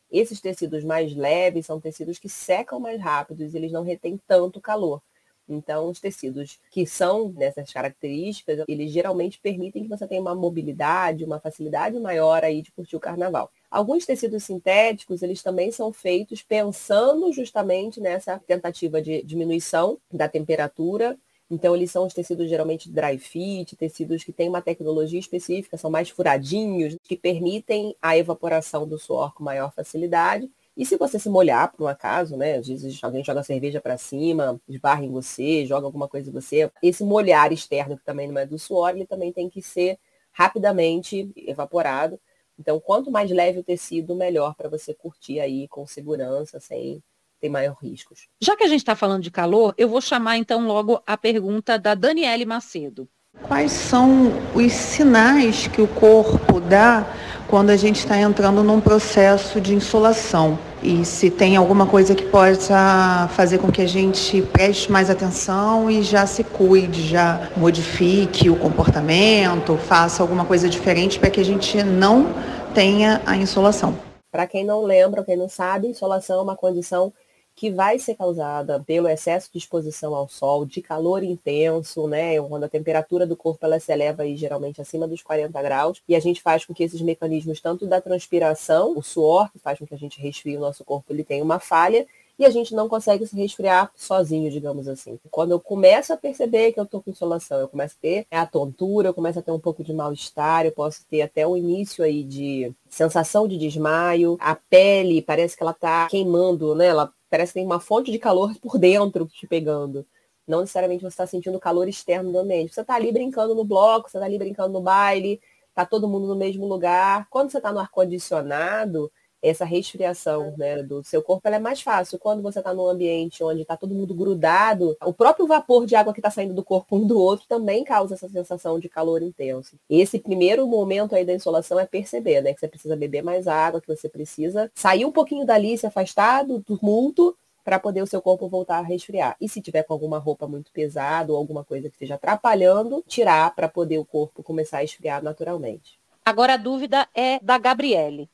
Esses 0.09 0.39
tecidos 0.39 0.83
mais 0.83 1.13
leves 1.13 1.65
são 1.65 1.81
tecidos 1.81 2.17
que 2.17 2.29
secam 2.29 2.79
mais 2.79 2.99
rápido, 2.99 3.43
e 3.43 3.55
eles 3.55 3.71
não 3.71 3.83
retêm 3.83 4.19
tanto 4.25 4.61
calor. 4.61 5.01
Então, 5.47 5.89
os 5.89 5.99
tecidos 5.99 6.59
que 6.71 6.85
são 6.87 7.29
nessas 7.29 7.71
características, 7.71 8.63
eles 8.67 8.91
geralmente 8.91 9.39
permitem 9.39 9.83
que 9.83 9.89
você 9.89 10.07
tenha 10.07 10.21
uma 10.21 10.33
mobilidade, 10.33 11.23
uma 11.23 11.39
facilidade 11.39 11.99
maior 11.99 12.43
aí 12.43 12.61
de 12.61 12.71
curtir 12.71 12.95
o 12.95 12.99
carnaval. 12.99 13.51
Alguns 13.69 14.05
tecidos 14.05 14.43
sintéticos, 14.43 15.21
eles 15.21 15.43
também 15.43 15.71
são 15.71 15.93
feitos 15.93 16.41
pensando 16.41 17.31
justamente 17.31 18.01
nessa 18.01 18.39
tentativa 18.39 19.01
de 19.01 19.21
diminuição 19.21 19.99
da 20.11 20.27
temperatura. 20.27 21.17
Então, 21.49 21.75
eles 21.75 21.91
são 21.91 22.07
os 22.07 22.13
tecidos 22.13 22.49
geralmente 22.49 22.91
dry 22.91 23.19
fit, 23.19 23.75
tecidos 23.75 24.23
que 24.23 24.33
têm 24.33 24.49
uma 24.49 24.63
tecnologia 24.63 25.19
específica, 25.19 25.77
são 25.77 25.91
mais 25.91 26.09
furadinhos, 26.09 26.95
que 27.03 27.15
permitem 27.15 27.95
a 28.01 28.17
evaporação 28.17 28.87
do 28.87 28.97
suor 28.97 29.31
com 29.35 29.43
maior 29.43 29.71
facilidade 29.71 30.49
e 30.77 30.85
se 30.85 30.97
você 30.97 31.17
se 31.17 31.29
molhar, 31.29 31.71
por 31.71 31.85
um 31.85 31.87
acaso, 31.87 32.35
né? 32.35 32.57
Às 32.57 32.67
vezes 32.67 32.99
alguém 33.01 33.23
joga 33.23 33.43
cerveja 33.43 33.79
para 33.79 33.97
cima, 33.97 34.59
esbarra 34.67 35.05
em 35.05 35.11
você, 35.11 35.65
joga 35.65 35.85
alguma 35.85 36.07
coisa 36.07 36.29
em 36.29 36.33
você. 36.33 36.69
Esse 36.83 37.03
molhar 37.03 37.53
externo, 37.53 37.97
que 37.97 38.03
também 38.03 38.27
não 38.27 38.39
é 38.39 38.45
do 38.45 38.59
suor, 38.59 38.89
ele 38.89 39.05
também 39.05 39.31
tem 39.31 39.49
que 39.49 39.61
ser 39.61 39.97
rapidamente 40.31 41.31
evaporado. 41.37 42.19
Então, 42.59 42.79
quanto 42.79 43.09
mais 43.09 43.31
leve 43.31 43.59
o 43.59 43.63
tecido, 43.63 44.15
melhor 44.15 44.53
para 44.55 44.69
você 44.69 44.93
curtir 44.93 45.39
aí 45.39 45.67
com 45.67 45.85
segurança, 45.87 46.59
sem 46.59 47.01
ter 47.39 47.49
maior 47.49 47.77
riscos. 47.81 48.27
Já 48.41 48.55
que 48.55 48.63
a 48.63 48.67
gente 48.67 48.79
está 48.79 48.95
falando 48.95 49.23
de 49.23 49.31
calor, 49.31 49.73
eu 49.77 49.87
vou 49.87 50.01
chamar 50.01 50.37
então 50.37 50.65
logo 50.65 51.01
a 51.05 51.17
pergunta 51.17 51.77
da 51.77 51.95
Daniele 51.95 52.45
Macedo. 52.45 53.07
Quais 53.47 53.71
são 53.71 54.31
os 54.55 54.71
sinais 54.71 55.67
que 55.67 55.81
o 55.81 55.87
corpo 55.87 56.59
dá 56.61 57.05
quando 57.47 57.69
a 57.69 57.75
gente 57.75 57.99
está 57.99 58.17
entrando 58.17 58.63
num 58.63 58.79
processo 58.79 59.61
de 59.61 59.73
insolação? 59.73 60.57
E 60.81 61.03
se 61.03 61.31
tem 61.31 61.55
alguma 61.55 61.87
coisa 61.87 62.13
que 62.13 62.23
possa 62.25 63.27
fazer 63.33 63.57
com 63.57 63.71
que 63.71 63.81
a 63.81 63.87
gente 63.87 64.41
preste 64.41 64.91
mais 64.91 65.09
atenção 65.09 65.89
e 65.89 66.03
já 66.03 66.27
se 66.27 66.43
cuide, 66.43 67.07
já 67.07 67.49
modifique 67.57 68.49
o 68.49 68.55
comportamento, 68.55 69.77
faça 69.77 70.21
alguma 70.21 70.45
coisa 70.45 70.69
diferente 70.69 71.17
para 71.17 71.29
que 71.29 71.39
a 71.39 71.45
gente 71.45 71.81
não 71.83 72.27
tenha 72.73 73.21
a 73.25 73.35
insolação. 73.35 73.97
Para 74.31 74.45
quem 74.45 74.65
não 74.65 74.83
lembra, 74.83 75.23
quem 75.23 75.37
não 75.37 75.49
sabe, 75.49 75.87
insolação 75.87 76.39
é 76.39 76.43
uma 76.43 76.55
condição 76.55 77.11
que 77.55 77.71
vai 77.71 77.97
ser 77.97 78.15
causada 78.15 78.83
pelo 78.85 79.07
excesso 79.07 79.49
de 79.51 79.57
exposição 79.57 80.13
ao 80.13 80.27
sol, 80.27 80.65
de 80.65 80.81
calor 80.81 81.23
intenso, 81.23 82.07
né? 82.07 82.39
Quando 82.41 82.65
a 82.65 82.69
temperatura 82.69 83.25
do 83.25 83.35
corpo 83.35 83.65
ela 83.65 83.79
se 83.79 83.91
eleva 83.91 84.23
aí, 84.23 84.35
geralmente 84.35 84.81
acima 84.81 85.07
dos 85.07 85.21
40 85.21 85.61
graus, 85.61 86.01
e 86.07 86.15
a 86.15 86.19
gente 86.19 86.41
faz 86.41 86.65
com 86.65 86.73
que 86.73 86.83
esses 86.83 87.01
mecanismos, 87.01 87.61
tanto 87.61 87.87
da 87.87 88.01
transpiração, 88.01 88.97
o 88.97 89.01
suor, 89.01 89.49
que 89.51 89.59
faz 89.59 89.79
com 89.79 89.87
que 89.87 89.93
a 89.93 89.97
gente 89.97 90.19
resfrie 90.19 90.57
o 90.57 90.59
nosso 90.59 90.83
corpo, 90.83 91.13
ele 91.13 91.23
tenha 91.23 91.43
uma 91.43 91.59
falha, 91.59 92.05
e 92.37 92.45
a 92.45 92.49
gente 92.49 92.75
não 92.75 92.89
consegue 92.89 93.25
se 93.25 93.35
resfriar 93.35 93.89
sozinho, 93.95 94.51
digamos 94.51 94.87
assim. 94.87 95.17
Quando 95.31 95.51
eu 95.51 95.59
começo 95.59 96.11
a 96.11 96.17
perceber 96.17 96.73
que 96.73 96.79
eu 96.79 96.83
estou 96.83 97.01
com 97.01 97.09
insolação, 97.09 97.59
eu 97.59 97.67
começo 97.67 97.95
a 97.97 98.01
ter 98.01 98.27
a 98.29 98.45
tontura, 98.45 99.09
eu 99.09 99.13
começo 99.13 99.39
a 99.39 99.41
ter 99.41 99.51
um 99.51 99.59
pouco 99.59 99.83
de 99.83 99.93
mal-estar, 99.93 100.65
eu 100.65 100.71
posso 100.71 101.05
ter 101.09 101.21
até 101.21 101.47
o 101.47 101.55
início 101.55 102.03
aí 102.03 102.23
de 102.23 102.73
sensação 102.89 103.47
de 103.47 103.57
desmaio, 103.57 104.37
a 104.39 104.55
pele 104.55 105.21
parece 105.21 105.55
que 105.55 105.63
ela 105.63 105.71
está 105.71 106.07
queimando, 106.07 106.75
né? 106.75 106.87
Ela 106.87 107.13
parece 107.29 107.53
que 107.53 107.59
tem 107.59 107.65
uma 107.65 107.79
fonte 107.79 108.11
de 108.11 108.19
calor 108.19 108.53
por 108.59 108.77
dentro 108.77 109.25
te 109.27 109.47
pegando. 109.47 110.05
Não 110.47 110.61
necessariamente 110.61 111.01
você 111.01 111.07
está 111.07 111.25
sentindo 111.25 111.59
calor 111.59 111.87
externo 111.87 112.31
do 112.31 112.39
ambiente. 112.39 112.73
Você 112.73 112.81
está 112.81 112.95
ali 112.95 113.11
brincando 113.11 113.55
no 113.55 113.63
bloco, 113.63 114.09
você 114.09 114.17
está 114.17 114.25
ali 114.25 114.37
brincando 114.37 114.73
no 114.73 114.81
baile, 114.81 115.41
está 115.69 115.85
todo 115.85 116.07
mundo 116.07 116.27
no 116.27 116.35
mesmo 116.35 116.67
lugar. 116.67 117.27
Quando 117.29 117.51
você 117.51 117.57
está 117.57 117.71
no 117.71 117.79
ar-condicionado, 117.79 119.11
essa 119.49 119.63
resfriação 119.63 120.53
né, 120.57 120.81
do 120.81 121.03
seu 121.03 121.21
corpo 121.21 121.47
é 121.47 121.59
mais 121.59 121.81
fácil. 121.81 122.17
Quando 122.17 122.41
você 122.41 122.59
está 122.59 122.73
num 122.73 122.87
ambiente 122.87 123.43
onde 123.43 123.61
está 123.61 123.77
todo 123.77 123.93
mundo 123.93 124.13
grudado, 124.13 124.97
o 125.03 125.13
próprio 125.13 125.45
vapor 125.45 125.85
de 125.85 125.95
água 125.95 126.13
que 126.13 126.19
está 126.19 126.31
saindo 126.31 126.53
do 126.53 126.63
corpo 126.63 126.97
um 126.97 127.05
do 127.05 127.19
outro 127.19 127.45
também 127.47 127.83
causa 127.83 128.15
essa 128.15 128.27
sensação 128.27 128.79
de 128.79 128.89
calor 128.89 129.21
intenso. 129.21 129.77
Esse 129.89 130.17
primeiro 130.17 130.67
momento 130.67 131.15
aí 131.15 131.23
da 131.23 131.33
insolação 131.33 131.79
é 131.79 131.85
perceber, 131.85 132.41
né? 132.41 132.53
Que 132.53 132.59
você 132.59 132.67
precisa 132.67 132.95
beber 132.95 133.23
mais 133.23 133.47
água, 133.47 133.79
que 133.79 133.87
você 133.87 134.09
precisa 134.09 134.71
sair 134.73 135.05
um 135.05 135.11
pouquinho 135.11 135.45
dali, 135.45 135.77
se 135.77 135.85
afastar 135.85 136.43
do 136.43 136.59
tumulto 136.61 137.37
para 137.63 137.79
poder 137.79 138.01
o 138.01 138.07
seu 138.07 138.21
corpo 138.21 138.47
voltar 138.47 138.77
a 138.77 138.81
resfriar. 138.81 139.35
E 139.41 139.49
se 139.49 139.61
tiver 139.61 139.83
com 139.83 139.93
alguma 139.93 140.19
roupa 140.19 140.47
muito 140.47 140.71
pesada 140.71 141.31
ou 141.31 141.37
alguma 141.37 141.63
coisa 141.63 141.89
que 141.89 141.95
esteja 141.95 142.15
atrapalhando, 142.15 143.03
tirar 143.07 143.53
para 143.55 143.67
poder 143.67 143.97
o 143.97 144.05
corpo 144.05 144.43
começar 144.43 144.77
a 144.77 144.83
esfriar 144.83 145.23
naturalmente. 145.23 145.99
Agora 146.23 146.53
a 146.53 146.57
dúvida 146.57 147.07
é 147.13 147.39
da 147.39 147.57
Gabriele. 147.57 148.29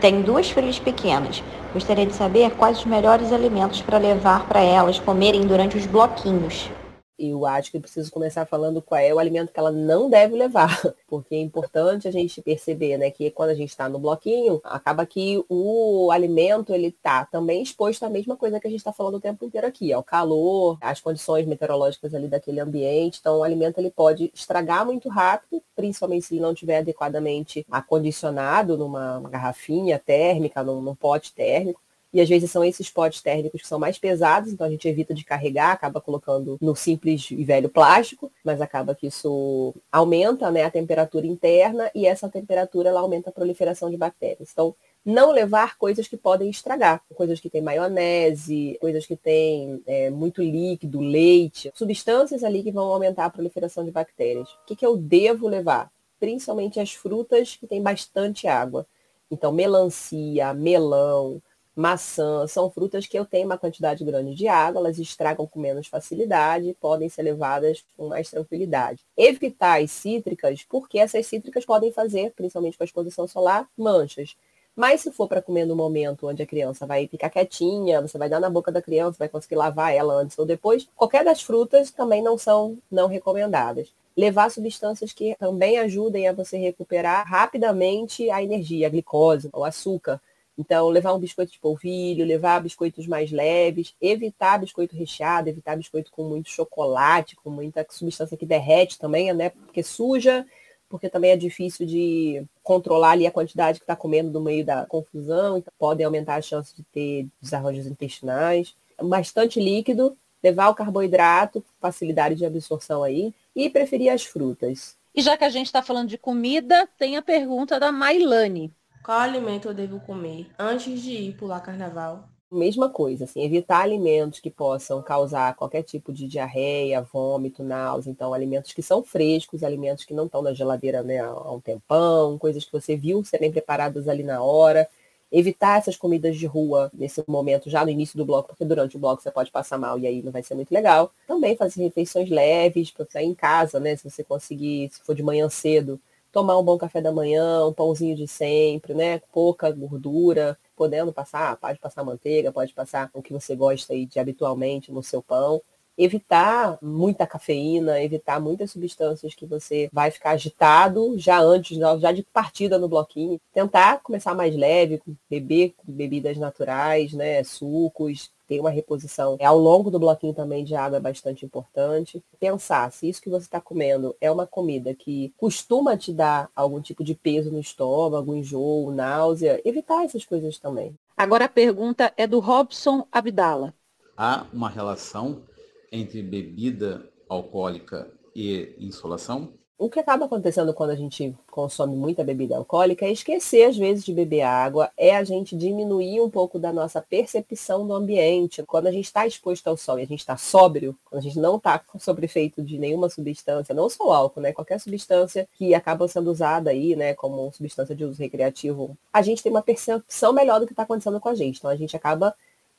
Tenho 0.00 0.22
duas 0.22 0.50
filhas 0.50 0.78
pequenas. 0.78 1.42
Gostaria 1.72 2.06
de 2.06 2.14
saber 2.14 2.52
quais 2.52 2.78
os 2.78 2.86
melhores 2.86 3.32
alimentos 3.32 3.82
para 3.82 3.98
levar 3.98 4.46
para 4.46 4.60
elas 4.60 4.98
comerem 4.98 5.42
durante 5.42 5.76
os 5.76 5.86
bloquinhos. 5.86 6.70
Eu 7.18 7.46
acho 7.46 7.70
que 7.70 7.76
eu 7.76 7.80
preciso 7.80 8.10
começar 8.10 8.46
falando 8.46 8.82
qual 8.82 9.00
é 9.00 9.12
o 9.12 9.18
alimento 9.18 9.52
que 9.52 9.58
ela 9.58 9.70
não 9.70 10.10
deve 10.10 10.36
levar, 10.36 10.68
porque 11.06 11.34
é 11.34 11.40
importante 11.40 12.08
a 12.08 12.10
gente 12.10 12.42
perceber, 12.42 12.98
né, 12.98 13.10
que 13.10 13.30
quando 13.30 13.50
a 13.50 13.54
gente 13.54 13.70
está 13.70 13.88
no 13.88 13.98
bloquinho, 13.98 14.60
acaba 14.64 15.06
que 15.06 15.44
o 15.48 16.10
alimento 16.10 16.74
ele 16.74 16.90
tá 16.90 17.24
também 17.24 17.62
exposto 17.62 18.04
à 18.04 18.10
mesma 18.10 18.36
coisa 18.36 18.58
que 18.60 18.66
a 18.66 18.70
gente 18.70 18.80
está 18.80 18.92
falando 18.92 19.16
o 19.16 19.20
tempo 19.20 19.44
inteiro 19.44 19.66
aqui, 19.66 19.92
ao 19.92 20.02
calor, 20.02 20.78
às 20.80 21.00
condições 21.00 21.46
meteorológicas 21.46 22.14
ali 22.14 22.28
daquele 22.28 22.60
ambiente. 22.60 23.18
Então, 23.20 23.38
o 23.38 23.44
alimento 23.44 23.78
ele 23.78 23.90
pode 23.90 24.30
estragar 24.34 24.84
muito 24.84 25.08
rápido, 25.08 25.62
principalmente 25.74 26.26
se 26.26 26.34
ele 26.34 26.42
não 26.42 26.52
estiver 26.52 26.78
adequadamente 26.78 27.66
acondicionado 27.70 28.76
numa 28.76 29.20
garrafinha 29.30 29.98
térmica, 29.98 30.62
num, 30.62 30.80
num 30.80 30.94
pote 30.94 31.34
térmico. 31.34 31.83
E 32.14 32.20
às 32.20 32.28
vezes 32.28 32.48
são 32.48 32.64
esses 32.64 32.88
potes 32.88 33.20
térmicos 33.20 33.60
que 33.60 33.66
são 33.66 33.76
mais 33.76 33.98
pesados, 33.98 34.52
então 34.52 34.64
a 34.64 34.70
gente 34.70 34.86
evita 34.86 35.12
de 35.12 35.24
carregar, 35.24 35.72
acaba 35.72 36.00
colocando 36.00 36.56
no 36.60 36.76
simples 36.76 37.28
e 37.32 37.42
velho 37.42 37.68
plástico, 37.68 38.30
mas 38.44 38.60
acaba 38.60 38.94
que 38.94 39.08
isso 39.08 39.74
aumenta 39.90 40.48
né, 40.48 40.62
a 40.62 40.70
temperatura 40.70 41.26
interna 41.26 41.90
e 41.92 42.06
essa 42.06 42.28
temperatura 42.28 42.90
ela 42.90 43.00
aumenta 43.00 43.30
a 43.30 43.32
proliferação 43.32 43.90
de 43.90 43.96
bactérias. 43.96 44.50
Então, 44.52 44.76
não 45.04 45.32
levar 45.32 45.76
coisas 45.76 46.06
que 46.06 46.16
podem 46.16 46.48
estragar, 46.48 47.02
coisas 47.14 47.40
que 47.40 47.50
têm 47.50 47.60
maionese, 47.60 48.78
coisas 48.80 49.04
que 49.04 49.16
têm 49.16 49.82
é, 49.84 50.08
muito 50.08 50.40
líquido, 50.40 51.00
leite, 51.00 51.72
substâncias 51.74 52.44
ali 52.44 52.62
que 52.62 52.70
vão 52.70 52.92
aumentar 52.92 53.24
a 53.24 53.30
proliferação 53.30 53.84
de 53.84 53.90
bactérias. 53.90 54.48
O 54.48 54.66
que, 54.66 54.76
que 54.76 54.86
eu 54.86 54.96
devo 54.96 55.48
levar? 55.48 55.90
Principalmente 56.20 56.78
as 56.78 56.92
frutas 56.92 57.56
que 57.56 57.66
têm 57.66 57.82
bastante 57.82 58.46
água. 58.46 58.86
Então, 59.30 59.50
melancia, 59.50 60.54
melão, 60.54 61.42
maçã, 61.74 62.46
são 62.46 62.70
frutas 62.70 63.06
que 63.06 63.18
eu 63.18 63.24
tenho 63.24 63.46
uma 63.46 63.58
quantidade 63.58 64.04
grande 64.04 64.34
de 64.34 64.46
água, 64.46 64.80
elas 64.80 64.98
estragam 64.98 65.46
com 65.46 65.58
menos 65.58 65.86
facilidade 65.86 66.68
e 66.68 66.74
podem 66.74 67.08
ser 67.08 67.22
levadas 67.22 67.84
com 67.96 68.08
mais 68.08 68.30
tranquilidade. 68.30 69.00
Evitar 69.16 69.82
as 69.82 69.90
cítricas, 69.90 70.64
porque 70.68 70.98
essas 70.98 71.26
cítricas 71.26 71.64
podem 71.64 71.92
fazer, 71.92 72.32
principalmente 72.36 72.76
com 72.76 72.84
a 72.84 72.86
exposição 72.86 73.26
solar, 73.26 73.68
manchas. 73.76 74.36
Mas 74.76 75.02
se 75.02 75.12
for 75.12 75.28
para 75.28 75.42
comer 75.42 75.64
no 75.64 75.76
momento 75.76 76.26
onde 76.26 76.42
a 76.42 76.46
criança 76.46 76.84
vai 76.84 77.06
ficar 77.06 77.30
quietinha, 77.30 78.00
você 78.00 78.18
vai 78.18 78.28
dar 78.28 78.40
na 78.40 78.50
boca 78.50 78.72
da 78.72 78.82
criança, 78.82 79.18
vai 79.18 79.28
conseguir 79.28 79.54
lavar 79.54 79.94
ela 79.94 80.14
antes 80.14 80.36
ou 80.38 80.44
depois, 80.44 80.88
qualquer 80.96 81.24
das 81.24 81.42
frutas 81.42 81.92
também 81.92 82.22
não 82.22 82.36
são 82.36 82.76
não 82.90 83.06
recomendadas. 83.06 83.92
Levar 84.16 84.50
substâncias 84.50 85.12
que 85.12 85.36
também 85.38 85.78
ajudem 85.78 86.28
a 86.28 86.32
você 86.32 86.56
recuperar 86.56 87.26
rapidamente 87.26 88.30
a 88.30 88.42
energia, 88.42 88.86
a 88.86 88.90
glicose, 88.90 89.48
o 89.52 89.64
açúcar, 89.64 90.20
então, 90.56 90.88
levar 90.88 91.12
um 91.12 91.18
biscoito 91.18 91.52
de 91.52 91.58
polvilho, 91.58 92.24
levar 92.24 92.62
biscoitos 92.62 93.06
mais 93.06 93.30
leves, 93.32 93.94
evitar 94.00 94.58
biscoito 94.58 94.96
recheado, 94.96 95.48
evitar 95.48 95.76
biscoito 95.76 96.12
com 96.12 96.24
muito 96.24 96.48
chocolate, 96.48 97.36
com 97.36 97.50
muita 97.50 97.84
substância 97.90 98.36
que 98.36 98.46
derrete 98.46 98.98
também, 98.98 99.32
né? 99.34 99.50
Porque 99.50 99.82
suja, 99.82 100.46
porque 100.88 101.08
também 101.08 101.32
é 101.32 101.36
difícil 101.36 101.86
de 101.86 102.44
controlar 102.62 103.12
ali 103.12 103.26
a 103.26 103.32
quantidade 103.32 103.80
que 103.80 103.84
está 103.84 103.96
comendo 103.96 104.30
no 104.30 104.40
meio 104.40 104.64
da 104.64 104.86
confusão, 104.86 105.58
então 105.58 105.72
podem 105.76 106.06
aumentar 106.06 106.36
a 106.36 106.42
chance 106.42 106.74
de 106.74 106.84
ter 106.84 107.26
desarranjos 107.40 107.86
intestinais. 107.86 108.76
Bastante 109.02 109.58
líquido, 109.58 110.16
levar 110.40 110.68
o 110.68 110.74
carboidrato, 110.74 111.64
facilidade 111.80 112.36
de 112.36 112.46
absorção 112.46 113.02
aí, 113.02 113.34
e 113.56 113.68
preferir 113.68 114.12
as 114.12 114.24
frutas. 114.24 114.96
E 115.12 115.22
já 115.22 115.36
que 115.36 115.44
a 115.44 115.48
gente 115.48 115.66
está 115.66 115.82
falando 115.82 116.08
de 116.08 116.18
comida, 116.18 116.88
tem 116.98 117.16
a 117.16 117.22
pergunta 117.22 117.80
da 117.80 117.90
Mailane. 117.90 118.72
Qual 119.04 119.18
alimento 119.18 119.68
eu 119.68 119.74
devo 119.74 120.00
comer 120.00 120.46
antes 120.58 121.02
de 121.02 121.10
ir 121.12 121.36
pular 121.36 121.60
carnaval? 121.60 122.26
Mesma 122.50 122.88
coisa, 122.88 123.24
assim, 123.24 123.44
evitar 123.44 123.82
alimentos 123.82 124.40
que 124.40 124.48
possam 124.50 125.02
causar 125.02 125.54
qualquer 125.56 125.82
tipo 125.82 126.10
de 126.10 126.26
diarreia, 126.26 127.02
vômito, 127.02 127.62
náusea. 127.62 128.10
Então, 128.10 128.32
alimentos 128.32 128.72
que 128.72 128.82
são 128.82 129.02
frescos, 129.04 129.62
alimentos 129.62 130.06
que 130.06 130.14
não 130.14 130.24
estão 130.24 130.40
na 130.40 130.54
geladeira 130.54 131.02
né, 131.02 131.18
há 131.18 131.52
um 131.52 131.60
tempão, 131.60 132.38
coisas 132.38 132.64
que 132.64 132.72
você 132.72 132.96
viu 132.96 133.22
serem 133.22 133.52
preparadas 133.52 134.08
ali 134.08 134.22
na 134.22 134.42
hora. 134.42 134.88
Evitar 135.30 135.78
essas 135.78 135.96
comidas 135.96 136.38
de 136.38 136.46
rua 136.46 136.90
nesse 136.94 137.22
momento, 137.28 137.68
já 137.68 137.84
no 137.84 137.90
início 137.90 138.16
do 138.16 138.24
bloco, 138.24 138.48
porque 138.48 138.64
durante 138.64 138.96
o 138.96 139.00
bloco 139.00 139.20
você 139.20 139.30
pode 139.30 139.50
passar 139.50 139.76
mal 139.76 139.98
e 139.98 140.06
aí 140.06 140.22
não 140.22 140.32
vai 140.32 140.42
ser 140.42 140.54
muito 140.54 140.72
legal. 140.72 141.12
Também 141.26 141.56
fazer 141.56 141.82
refeições 141.82 142.30
leves, 142.30 142.90
para 142.90 143.04
sair 143.04 143.26
em 143.26 143.34
casa, 143.34 143.78
né? 143.78 143.96
Se 143.96 144.08
você 144.08 144.24
conseguir, 144.24 144.88
se 144.90 145.02
for 145.02 145.14
de 145.14 145.22
manhã 145.22 145.46
cedo, 145.50 146.00
tomar 146.34 146.58
um 146.58 146.64
bom 146.64 146.76
café 146.76 147.00
da 147.00 147.12
manhã, 147.12 147.64
um 147.64 147.72
pãozinho 147.72 148.16
de 148.16 148.26
sempre, 148.26 148.92
né? 148.92 149.20
Pouca 149.32 149.70
gordura, 149.70 150.58
podendo 150.74 151.12
passar, 151.12 151.56
pode 151.56 151.78
passar 151.78 152.02
manteiga, 152.02 152.52
pode 152.52 152.74
passar 152.74 153.08
o 153.14 153.22
que 153.22 153.32
você 153.32 153.54
gosta 153.54 153.92
aí 153.92 154.04
de 154.04 154.18
habitualmente 154.18 154.90
no 154.90 155.00
seu 155.00 155.22
pão. 155.22 155.62
Evitar 155.96 156.76
muita 156.82 157.24
cafeína, 157.24 158.02
evitar 158.02 158.40
muitas 158.40 158.72
substâncias 158.72 159.32
que 159.32 159.46
você 159.46 159.88
vai 159.92 160.10
ficar 160.10 160.32
agitado 160.32 161.16
já 161.16 161.38
antes, 161.38 161.78
já 162.00 162.10
de 162.10 162.24
partida 162.24 162.80
no 162.80 162.88
bloquinho. 162.88 163.40
Tentar 163.52 164.02
começar 164.02 164.34
mais 164.34 164.56
leve, 164.56 165.00
beber 165.30 165.72
bebidas 165.84 166.36
naturais, 166.36 167.12
né? 167.12 167.44
Sucos, 167.44 168.32
ter 168.46 168.60
uma 168.60 168.70
reposição 168.70 169.36
é, 169.38 169.44
ao 169.44 169.58
longo 169.58 169.90
do 169.90 169.98
bloquinho 169.98 170.34
também 170.34 170.64
de 170.64 170.74
água 170.74 170.98
é 170.98 171.00
bastante 171.00 171.44
importante. 171.44 172.22
Pensar 172.38 172.90
se 172.92 173.08
isso 173.08 173.22
que 173.22 173.30
você 173.30 173.46
está 173.46 173.60
comendo 173.60 174.14
é 174.20 174.30
uma 174.30 174.46
comida 174.46 174.94
que 174.94 175.32
costuma 175.36 175.96
te 175.96 176.12
dar 176.12 176.50
algum 176.54 176.80
tipo 176.80 177.02
de 177.02 177.14
peso 177.14 177.50
no 177.50 177.60
estômago, 177.60 178.34
enjoo, 178.34 178.90
náusea, 178.90 179.60
evitar 179.64 180.04
essas 180.04 180.24
coisas 180.24 180.58
também. 180.58 180.94
Agora 181.16 181.44
a 181.44 181.48
pergunta 181.48 182.12
é 182.16 182.26
do 182.26 182.40
Robson 182.40 183.06
Abdala. 183.10 183.72
Há 184.16 184.46
uma 184.52 184.68
relação 184.68 185.42
entre 185.90 186.22
bebida 186.22 187.08
alcoólica 187.28 188.10
e 188.34 188.74
insolação? 188.78 189.52
O 189.76 189.90
que 189.90 189.98
acaba 189.98 190.26
acontecendo 190.26 190.72
quando 190.72 190.90
a 190.90 190.94
gente 190.94 191.34
consome 191.50 191.96
muita 191.96 192.22
bebida 192.22 192.56
alcoólica 192.56 193.04
é 193.04 193.10
esquecer, 193.10 193.64
às 193.64 193.76
vezes, 193.76 194.04
de 194.04 194.12
beber 194.12 194.42
água, 194.42 194.90
é 194.96 195.16
a 195.16 195.24
gente 195.24 195.56
diminuir 195.56 196.20
um 196.20 196.30
pouco 196.30 196.58
da 196.58 196.72
nossa 196.72 197.02
percepção 197.02 197.86
do 197.86 197.92
ambiente. 197.92 198.62
Quando 198.62 198.86
a 198.86 198.92
gente 198.92 199.06
está 199.06 199.26
exposto 199.26 199.66
ao 199.66 199.76
sol 199.76 199.98
e 199.98 200.02
a 200.02 200.06
gente 200.06 200.20
está 200.20 200.36
sóbrio, 200.36 200.96
quando 201.04 201.18
a 201.20 201.22
gente 201.22 201.38
não 201.38 201.56
está 201.56 201.82
sobre 201.98 202.26
efeito 202.26 202.62
de 202.62 202.78
nenhuma 202.78 203.10
substância, 203.10 203.74
não 203.74 203.88
só 203.88 204.06
o 204.06 204.12
álcool, 204.12 204.40
né? 204.40 204.52
Qualquer 204.52 204.78
substância 204.78 205.48
que 205.54 205.74
acaba 205.74 206.06
sendo 206.06 206.30
usada 206.30 206.70
aí, 206.70 206.94
né, 206.94 207.14
como 207.14 207.52
substância 207.52 207.94
de 207.94 208.04
uso 208.04 208.20
recreativo, 208.20 208.96
a 209.12 209.22
gente 209.22 209.42
tem 209.42 209.50
uma 209.50 209.62
percepção 209.62 210.32
melhor 210.32 210.60
do 210.60 210.66
que 210.66 210.72
está 210.72 210.84
acontecendo 210.84 211.20
com 211.20 211.28
a 211.28 211.34
gente. 211.34 211.58
Então 211.58 211.70
a 211.70 211.76
gente 211.76 211.96
acaba 211.96 212.34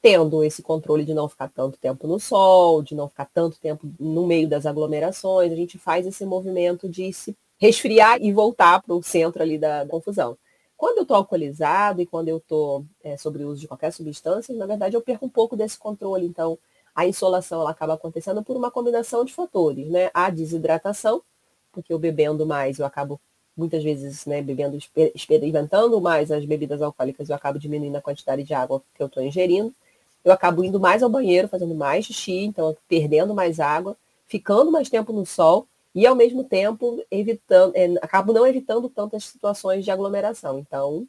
tendo 0.06 0.44
esse 0.44 0.62
controle 0.62 1.04
de 1.04 1.16
não 1.16 1.28
ficar 1.28 1.48
tanto 1.50 1.80
tempo 1.80 2.06
no 2.06 2.20
sol, 2.20 2.84
de 2.84 2.94
não 2.94 3.10
ficar 3.10 3.26
tanto 3.26 3.60
tempo 3.60 3.92
no 4.00 4.28
meio 4.28 4.48
das 4.48 4.68
aglomerações, 4.68 5.52
a 5.52 5.56
gente 5.56 5.80
faz 5.80 6.06
esse 6.06 6.24
movimento 6.24 6.88
de 6.88 7.12
se 7.12 7.36
resfriar 7.58 8.22
e 8.22 8.32
voltar 8.32 8.84
para 8.84 8.94
o 8.94 9.02
centro 9.02 9.42
ali 9.42 9.58
da 9.58 9.84
confusão. 9.88 10.38
Quando 10.78 10.98
eu 10.98 11.02
estou 11.02 11.18
alcoolizado 11.18 12.04
e 12.04 12.06
quando 12.06 12.28
eu 12.28 12.38
estou 12.38 12.86
é, 13.04 13.18
sobre 13.18 13.44
o 13.44 13.50
uso 13.50 13.62
de 13.62 13.68
qualquer 13.68 13.92
substância, 13.92 14.54
na 14.54 14.68
verdade 14.68 14.96
eu 14.96 15.02
perco 15.02 15.26
um 15.26 15.30
pouco 15.30 15.58
desse 15.58 15.76
controle. 15.80 16.24
Então, 16.28 16.56
a 16.94 17.08
insolação 17.08 17.62
ela 17.62 17.72
acaba 17.72 17.96
acontecendo 17.96 18.44
por 18.44 18.56
uma 18.56 18.70
combinação 18.70 19.26
de 19.26 19.34
fatores, 19.34 19.90
né? 19.90 20.12
A 20.14 20.30
desidratação, 20.30 21.24
porque 21.72 21.92
eu 21.92 21.98
bebendo 21.98 22.46
mais, 22.46 22.78
eu 22.78 22.86
acabo 22.86 23.20
muitas 23.58 23.84
vezes, 23.84 24.24
né, 24.28 24.40
bebendo, 24.40 24.78
experimentando 25.16 26.00
mais 26.00 26.30
as 26.32 26.46
bebidas 26.46 26.80
alcoólicas, 26.80 27.28
eu 27.28 27.36
acabo 27.36 27.58
diminuindo 27.58 27.96
a 27.96 28.02
quantidade 28.02 28.44
de 28.44 28.54
água 28.54 28.84
que 28.94 29.02
eu 29.02 29.08
estou 29.08 29.24
ingerindo 29.24 29.74
eu 30.26 30.32
acabo 30.32 30.64
indo 30.64 30.80
mais 30.80 31.04
ao 31.04 31.10
banheiro, 31.10 31.48
fazendo 31.48 31.76
mais 31.76 32.06
xixi, 32.06 32.46
então 32.46 32.76
perdendo 32.88 33.36
mais 33.36 33.60
água, 33.60 33.96
ficando 34.28 34.72
mais 34.72 34.90
tempo 34.90 35.14
no 35.14 35.26
sol 35.26 35.68
e 35.94 36.06
ao 36.06 36.16
mesmo 36.16 36.44
tempo 36.44 37.02
evitando, 37.12 37.74
é, 37.76 37.86
acabo 38.02 38.34
não 38.34 38.46
evitando 38.46 38.90
tantas 38.90 39.26
situações 39.26 39.86
de 39.86 39.92
aglomeração. 39.92 40.60
Então, 40.60 41.08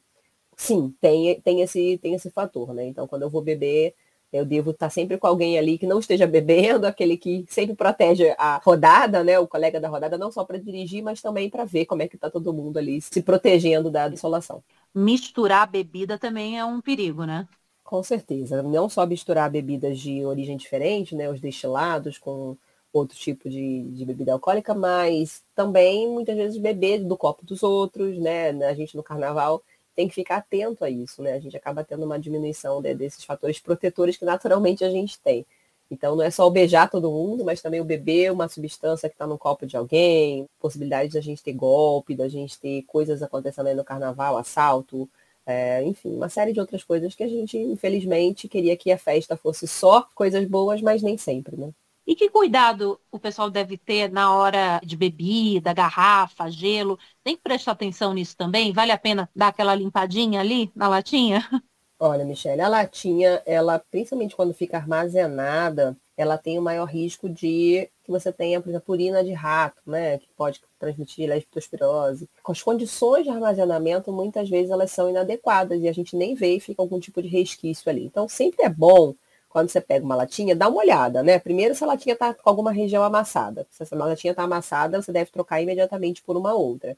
sim, 0.57 0.95
tem, 1.01 1.41
tem, 1.41 1.63
esse, 1.63 1.99
tem 1.99 2.15
esse 2.15 2.31
fator, 2.31 2.73
né? 2.75 2.87
Então, 2.87 3.09
quando 3.09 3.23
eu 3.23 3.31
vou 3.31 3.43
beber, 3.43 3.95
eu 4.33 4.45
devo 4.45 4.71
estar 4.71 4.91
sempre 4.91 5.19
com 5.19 5.27
alguém 5.27 5.59
ali 5.59 5.79
que 5.79 5.87
não 5.87 5.99
esteja 5.99 6.27
bebendo, 6.29 6.87
aquele 6.87 7.17
que 7.17 7.45
sempre 7.49 7.75
protege 7.75 8.35
a 8.39 8.61
rodada, 8.63 9.25
né? 9.25 9.39
O 9.39 9.49
colega 9.49 9.81
da 9.81 9.89
rodada, 9.89 10.19
não 10.19 10.31
só 10.31 10.45
para 10.45 10.59
dirigir, 10.59 11.03
mas 11.03 11.23
também 11.23 11.51
para 11.51 11.65
ver 11.65 11.87
como 11.87 12.03
é 12.03 12.09
que 12.09 12.17
está 12.17 12.31
todo 12.31 12.53
mundo 12.53 12.77
ali 12.79 13.01
se 13.01 13.23
protegendo 13.23 13.91
da 13.91 14.09
insolação. 14.09 14.63
Misturar 14.95 15.69
bebida 15.69 16.19
também 16.19 16.59
é 16.59 16.65
um 16.65 16.81
perigo, 16.81 17.25
né? 17.25 17.49
Com 17.87 18.03
certeza. 18.03 18.63
Não 18.65 18.89
só 18.89 19.07
misturar 19.07 19.49
bebidas 19.49 19.99
de 20.01 20.25
origem 20.25 20.57
diferente, 20.57 21.15
né? 21.15 21.31
Os 21.31 21.41
destilados 21.41 22.19
com 22.19 22.57
outro 22.93 23.17
tipo 23.17 23.49
de, 23.49 23.83
de 23.93 24.05
bebida 24.05 24.33
alcoólica, 24.33 24.75
mas 24.75 25.45
também 25.55 26.09
muitas 26.09 26.37
vezes 26.37 26.59
beber 26.59 27.05
do 27.05 27.17
copo 27.17 27.45
dos 27.47 27.63
outros, 27.63 28.19
né? 28.19 28.51
A 28.67 28.75
gente 28.75 28.97
no 28.97 29.05
carnaval 29.05 29.63
tem 29.95 30.09
que 30.09 30.15
ficar 30.15 30.39
atento 30.39 30.85
a 30.85 30.91
isso, 30.91 31.23
né? 31.23 31.35
A 31.35 31.39
gente 31.39 31.57
acaba 31.57 31.85
tendo 31.85 32.05
uma 32.05 32.19
diminuição 32.19 32.83
de, 32.83 32.93
desses 32.93 33.25
fatores 33.25 33.61
protetores 33.61 34.17
que 34.17 34.25
naturalmente 34.25 34.85
a 34.85 34.91
gente 34.91 35.21
tem. 35.21 35.47
Então 35.89 36.17
não 36.17 36.25
é 36.25 36.31
só 36.31 36.45
o 36.47 36.51
beijar 36.51 36.91
todo 36.91 37.11
mundo, 37.11 37.45
mas 37.45 37.63
também 37.63 37.81
o 37.81 37.85
beber 37.85 38.33
uma 38.33 38.49
substância 38.49 39.09
que 39.09 39.15
está 39.15 39.29
no 39.29 39.39
copo 39.39 39.65
de 39.65 39.77
alguém, 39.77 40.49
possibilidade 40.59 41.13
de 41.13 41.19
a 41.19 41.21
gente 41.21 41.41
ter 41.43 41.53
golpe, 41.53 42.17
da 42.17 42.29
gente 42.29 42.59
ter 42.59 42.83
coisas 42.83 43.23
acontecendo 43.23 43.69
aí 43.69 43.75
no 43.77 43.85
carnaval, 43.85 44.37
assalto, 44.37 45.09
é, 45.47 45.83
enfim, 45.85 46.11
uma 46.17 46.29
série 46.29 46.53
de 46.53 46.61
outras 46.61 46.83
coisas 46.85 47.15
que 47.15 47.23
a 47.23 47.29
gente, 47.29 47.57
infelizmente, 47.57 48.49
queria 48.49 48.77
que 48.77 48.91
a 48.93 48.99
festa 48.99 49.37
fosse 49.37 49.67
só 49.69 50.03
coisas 50.15 50.45
boas, 50.47 50.83
mas 50.83 51.03
nem 51.03 51.17
sempre, 51.17 51.57
né? 51.57 51.73
E 52.07 52.15
que 52.15 52.31
cuidado 52.31 53.01
o 53.11 53.19
pessoal 53.19 53.51
deve 53.51 53.77
ter 53.77 54.11
na 54.11 54.33
hora 54.35 54.81
de 54.85 54.97
bebida, 54.97 55.73
garrafa, 55.73 56.49
gelo? 56.51 56.99
Tem 57.25 57.37
que 57.37 57.43
prestar 57.43 57.73
atenção 57.73 58.15
nisso 58.15 58.37
também? 58.37 58.73
Vale 58.73 58.93
a 58.93 58.99
pena 58.99 59.29
dar 59.35 59.49
aquela 59.49 59.75
limpadinha 59.75 60.41
ali 60.41 60.71
na 60.75 60.89
latinha? 60.89 61.49
Olha, 61.99 62.25
Michelle, 62.25 62.61
a 62.61 62.69
latinha, 62.69 63.43
ela, 63.47 63.79
principalmente 63.79 64.37
quando 64.37 64.53
fica 64.53 64.77
armazenada, 64.77 65.97
ela 66.17 66.39
tem 66.39 66.59
o 66.59 66.63
maior 66.63 66.87
risco 66.87 67.29
de 67.29 67.89
que 68.03 68.11
você 68.11 68.33
tenha, 68.33 68.61
por 68.61 68.71
exemplo, 68.71 68.95
urina 68.95 69.23
de 69.23 69.33
rato, 69.33 69.83
né, 69.87 70.19
que 70.19 70.29
pode 70.37 70.61
transmitir 70.79 71.29
leptospirose. 71.29 72.29
As 72.47 72.63
condições 72.63 73.25
de 73.25 73.31
armazenamento, 73.31 74.13
muitas 74.13 74.49
vezes, 74.49 74.71
elas 74.71 74.91
são 74.91 75.11
inadequadas 75.11 75.83
e 75.83 75.89
a 75.89 75.93
gente 75.93 76.17
nem 76.17 76.35
vê 76.35 76.57
e 76.57 76.61
fica 76.61 76.81
algum 76.81 76.99
tipo 77.01 77.21
de 77.21 77.29
resquício 77.29 77.91
ali. 77.91 78.05
Então, 78.05 78.29
sempre 78.29 78.65
é 78.65 78.69
bom, 78.69 79.15
quando 79.49 79.69
você 79.71 79.81
pega 79.81 80.05
uma 80.05 80.15
latinha, 80.15 80.55
dar 80.55 80.69
uma 80.69 80.81
olhada, 80.81 81.23
né? 81.23 81.39
Primeiro, 81.39 81.75
se 81.75 81.83
a 81.83 81.87
latinha 81.87 82.13
está 82.13 82.35
com 82.35 82.49
alguma 82.49 82.73
região 82.73 83.03
amassada. 83.03 83.67
Se 83.71 83.83
essa 83.83 83.97
latinha 83.97 84.33
está 84.33 84.43
amassada, 84.43 85.01
você 85.01 85.13
deve 85.13 85.31
trocar 85.31 85.61
imediatamente 85.61 86.23
por 86.23 86.37
uma 86.37 86.53
outra. 86.55 86.97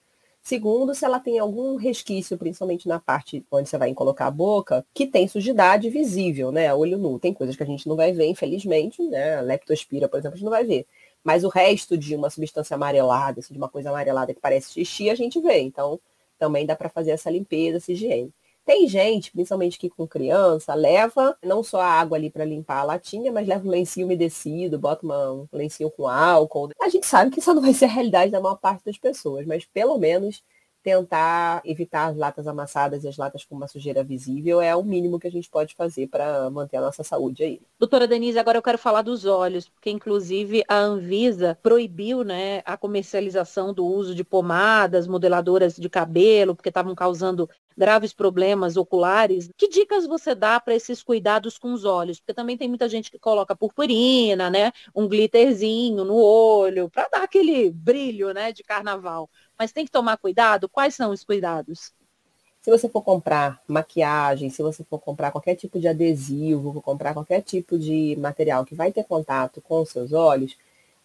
Segundo, 0.49 0.95
se 0.95 1.05
ela 1.05 1.21
tem 1.21 1.38
algum 1.38 1.76
resquício, 1.76 2.38
principalmente 2.38 2.88
na 2.88 2.99
parte 2.99 3.45
onde 3.50 3.69
você 3.69 3.76
vai 3.76 3.93
colocar 3.93 4.28
a 4.28 4.31
boca, 4.31 4.83
que 4.95 5.07
tem 5.07 5.28
sujidade 5.28 5.90
visível, 5.90 6.50
né? 6.50 6.73
Olho 6.73 6.97
nu. 6.97 7.19
Tem 7.19 7.35
coisas 7.35 7.55
que 7.55 7.62
a 7.62 7.67
gente 7.67 7.87
não 7.87 7.95
vai 7.95 8.12
ver, 8.12 8.25
infelizmente, 8.28 9.02
né? 9.02 9.37
A 9.37 9.40
leptospira, 9.43 10.09
por 10.09 10.19
exemplo, 10.19 10.37
a 10.37 10.38
gente 10.38 10.45
não 10.47 10.50
vai 10.50 10.64
ver. 10.64 10.87
Mas 11.23 11.45
o 11.45 11.50
resto 11.50 11.99
de 11.99 12.17
uma 12.17 12.31
substância 12.31 12.75
amarelada, 12.75 13.40
assim, 13.40 13.52
de 13.52 13.59
uma 13.59 13.69
coisa 13.69 13.90
amarelada 13.90 14.33
que 14.33 14.40
parece 14.40 14.73
xixi, 14.73 15.11
a 15.11 15.14
gente 15.14 15.38
vê. 15.38 15.61
Então, 15.61 16.00
também 16.38 16.64
dá 16.64 16.75
para 16.75 16.88
fazer 16.88 17.11
essa 17.11 17.28
limpeza, 17.31 17.76
essa 17.76 17.93
higiene. 17.93 18.33
Tem 18.69 18.87
gente, 18.87 19.33
principalmente 19.33 19.79
que 19.79 19.89
com 19.89 20.07
criança, 20.07 20.75
leva 20.75 21.35
não 21.43 21.63
só 21.63 21.81
a 21.81 21.87
água 21.87 22.19
ali 22.19 22.29
para 22.29 22.45
limpar 22.45 22.81
a 22.81 22.85
latinha, 22.85 23.33
mas 23.33 23.49
leva 23.49 23.67
um 23.67 23.71
lencinho 23.71 24.05
umedecido, 24.05 24.79
bota 24.79 25.07
uma, 25.07 25.33
um 25.33 25.49
lencinho 25.51 25.91
com 25.91 26.07
álcool. 26.07 26.69
A 26.79 26.91
gente 26.91 27.07
sabe 27.07 27.31
que 27.31 27.41
isso 27.41 27.55
não 27.55 27.63
vai 27.63 27.73
ser 27.73 27.87
a 27.87 27.89
realidade 27.89 28.31
da 28.31 28.43
maior 28.43 28.57
parte 28.57 28.85
das 28.85 28.99
pessoas, 28.99 29.47
mas 29.47 29.65
pelo 29.65 29.97
menos 29.97 30.43
tentar 30.83 31.63
evitar 31.65 32.09
as 32.09 32.17
latas 32.17 32.47
amassadas 32.47 33.05
e 33.05 33.09
as 33.09 33.17
latas 33.17 33.43
com 33.43 33.55
uma 33.55 33.67
sujeira 33.67 34.05
visível 34.05 34.61
é 34.61 34.77
o 34.77 34.85
mínimo 34.85 35.19
que 35.19 35.27
a 35.27 35.31
gente 35.31 35.49
pode 35.49 35.75
fazer 35.75 36.07
para 36.09 36.51
manter 36.51 36.77
a 36.77 36.83
nossa 36.83 37.03
saúde 37.03 37.43
aí. 37.43 37.61
Doutora 37.79 38.07
Denise, 38.07 38.39
agora 38.39 38.59
eu 38.59 38.63
quero 38.63 38.79
falar 38.79 39.01
dos 39.01 39.25
olhos, 39.25 39.67
porque 39.69 39.91
inclusive 39.91 40.63
a 40.69 40.79
Anvisa 40.79 41.59
proibiu 41.63 42.23
né, 42.23 42.63
a 42.67 42.77
comercialização 42.77 43.73
do 43.73 43.87
uso 43.87 44.15
de 44.15 44.23
pomadas, 44.23 45.07
modeladoras 45.07 45.75
de 45.75 45.89
cabelo, 45.89 46.55
porque 46.55 46.69
estavam 46.69 46.95
causando 46.95 47.49
graves 47.78 48.12
problemas 48.12 48.76
oculares. 48.76 49.49
Que 49.56 49.68
dicas 49.68 50.06
você 50.06 50.35
dá 50.35 50.58
para 50.58 50.75
esses 50.75 51.02
cuidados 51.02 51.56
com 51.56 51.73
os 51.73 51.85
olhos? 51.85 52.18
Porque 52.18 52.35
também 52.35 52.58
tem 52.58 52.68
muita 52.68 52.88
gente 52.88 53.11
que 53.11 53.18
coloca 53.18 53.56
purpurina, 53.56 54.50
né, 54.50 54.73
um 54.94 55.08
glitterzinho 55.08 56.04
no 56.04 56.16
olho, 56.16 56.90
para 56.90 57.08
dar 57.08 57.23
aquele 57.23 57.70
brilho 57.70 58.35
né, 58.35 58.52
de 58.52 58.62
carnaval 58.62 59.30
mas 59.58 59.73
tem 59.73 59.85
que 59.85 59.90
tomar 59.90 60.16
cuidado. 60.16 60.68
Quais 60.68 60.94
são 60.94 61.11
os 61.11 61.25
cuidados? 61.25 61.92
Se 62.61 62.70
você 62.70 62.88
for 62.88 63.02
comprar 63.02 63.61
maquiagem, 63.66 64.50
se 64.50 64.62
você 64.62 64.85
for 64.85 64.99
comprar 64.99 65.32
qualquer 65.32 65.54
tipo 65.56 65.80
de 65.80 65.88
adesivo, 65.88 66.80
comprar 66.82 67.14
qualquer 67.14 67.40
tipo 67.40 67.78
de 67.78 68.16
material 68.18 68.64
que 68.64 68.75
vai 68.75 68.92
ter 68.92 69.04
contato 69.04 69.61
com 69.61 69.80
os 69.80 69.88
seus 69.88 70.12
olhos, 70.12 70.56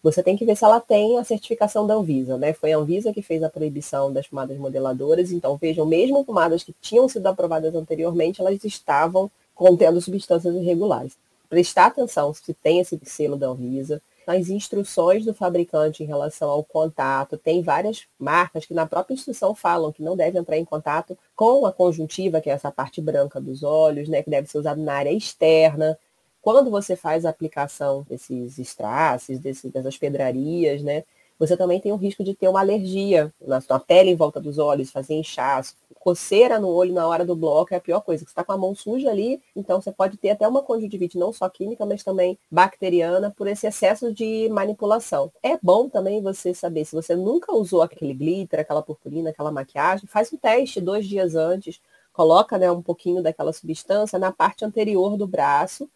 você 0.04 0.22
tem 0.22 0.36
que 0.36 0.44
ver 0.44 0.54
se 0.54 0.62
ela 0.62 0.78
tem 0.80 1.18
a 1.18 1.24
certificação 1.24 1.86
da 1.86 1.94
Anvisa, 1.94 2.36
né? 2.36 2.52
Foi 2.52 2.74
a 2.74 2.76
Anvisa 2.76 3.10
que 3.10 3.22
fez 3.22 3.42
a 3.42 3.48
proibição 3.48 4.12
das 4.12 4.28
pomadas 4.28 4.58
modeladoras, 4.58 5.32
então 5.32 5.56
vejam, 5.56 5.86
mesmo 5.86 6.22
pomadas 6.22 6.62
que 6.62 6.74
tinham 6.78 7.08
sido 7.08 7.26
aprovadas 7.26 7.74
anteriormente, 7.74 8.38
elas 8.38 8.62
estavam 8.62 9.30
contendo 9.54 9.98
substâncias 10.02 10.54
irregulares. 10.54 11.16
Prestar 11.48 11.86
atenção 11.86 12.34
se 12.34 12.52
tem 12.52 12.80
esse 12.80 13.00
selo 13.04 13.38
da 13.38 13.46
Anvisa, 13.46 14.02
nas 14.26 14.50
instruções 14.50 15.24
do 15.24 15.32
fabricante 15.32 16.02
em 16.02 16.06
relação 16.06 16.50
ao 16.50 16.62
contato. 16.62 17.38
Tem 17.38 17.62
várias 17.62 18.04
marcas 18.18 18.66
que 18.66 18.74
na 18.74 18.86
própria 18.86 19.14
instrução 19.14 19.54
falam 19.54 19.90
que 19.90 20.02
não 20.02 20.16
deve 20.16 20.38
entrar 20.38 20.58
em 20.58 20.66
contato 20.66 21.16
com 21.34 21.64
a 21.64 21.72
conjuntiva, 21.72 22.42
que 22.42 22.50
é 22.50 22.52
essa 22.52 22.70
parte 22.70 23.00
branca 23.00 23.40
dos 23.40 23.62
olhos, 23.62 24.08
né, 24.08 24.22
que 24.22 24.28
deve 24.28 24.48
ser 24.48 24.58
usado 24.58 24.82
na 24.82 24.94
área 24.94 25.12
externa. 25.12 25.98
Quando 26.44 26.70
você 26.70 26.94
faz 26.94 27.24
a 27.24 27.30
aplicação 27.30 28.04
desses 28.06 28.58
estraces, 28.58 29.40
dessas 29.40 29.96
pedrarias, 29.96 30.82
né, 30.82 31.02
você 31.38 31.56
também 31.56 31.80
tem 31.80 31.90
o 31.90 31.96
risco 31.96 32.22
de 32.22 32.34
ter 32.34 32.48
uma 32.48 32.60
alergia 32.60 33.32
na 33.40 33.62
sua 33.62 33.80
pele 33.80 34.10
em 34.10 34.14
volta 34.14 34.38
dos 34.38 34.58
olhos, 34.58 34.90
fazer 34.90 35.14
inchaço, 35.14 35.74
coceira 35.98 36.60
no 36.60 36.68
olho 36.68 36.92
na 36.92 37.08
hora 37.08 37.24
do 37.24 37.34
bloco 37.34 37.72
é 37.72 37.78
a 37.78 37.80
pior 37.80 38.02
coisa. 38.02 38.22
Você 38.22 38.30
está 38.30 38.44
com 38.44 38.52
a 38.52 38.58
mão 38.58 38.74
suja 38.74 39.08
ali, 39.08 39.40
então 39.56 39.80
você 39.80 39.90
pode 39.90 40.18
ter 40.18 40.32
até 40.32 40.46
uma 40.46 40.60
conjuntivite 40.60 41.16
não 41.16 41.32
só 41.32 41.48
química, 41.48 41.86
mas 41.86 42.04
também 42.04 42.38
bacteriana 42.50 43.30
por 43.34 43.46
esse 43.46 43.66
excesso 43.66 44.12
de 44.12 44.46
manipulação. 44.50 45.32
É 45.42 45.56
bom 45.62 45.88
também 45.88 46.20
você 46.20 46.52
saber 46.52 46.84
se 46.84 46.94
você 46.94 47.16
nunca 47.16 47.54
usou 47.54 47.80
aquele 47.80 48.12
glitter, 48.12 48.60
aquela 48.60 48.82
purpurina, 48.82 49.30
aquela 49.30 49.50
maquiagem, 49.50 50.06
faz 50.06 50.30
um 50.30 50.36
teste 50.36 50.78
dois 50.78 51.06
dias 51.06 51.34
antes, 51.34 51.80
coloca 52.12 52.58
né, 52.58 52.70
um 52.70 52.82
pouquinho 52.82 53.22
daquela 53.22 53.52
substância 53.54 54.18
na 54.18 54.30
parte 54.30 54.62
anterior 54.62 55.16
do 55.16 55.26
braço 55.26 55.88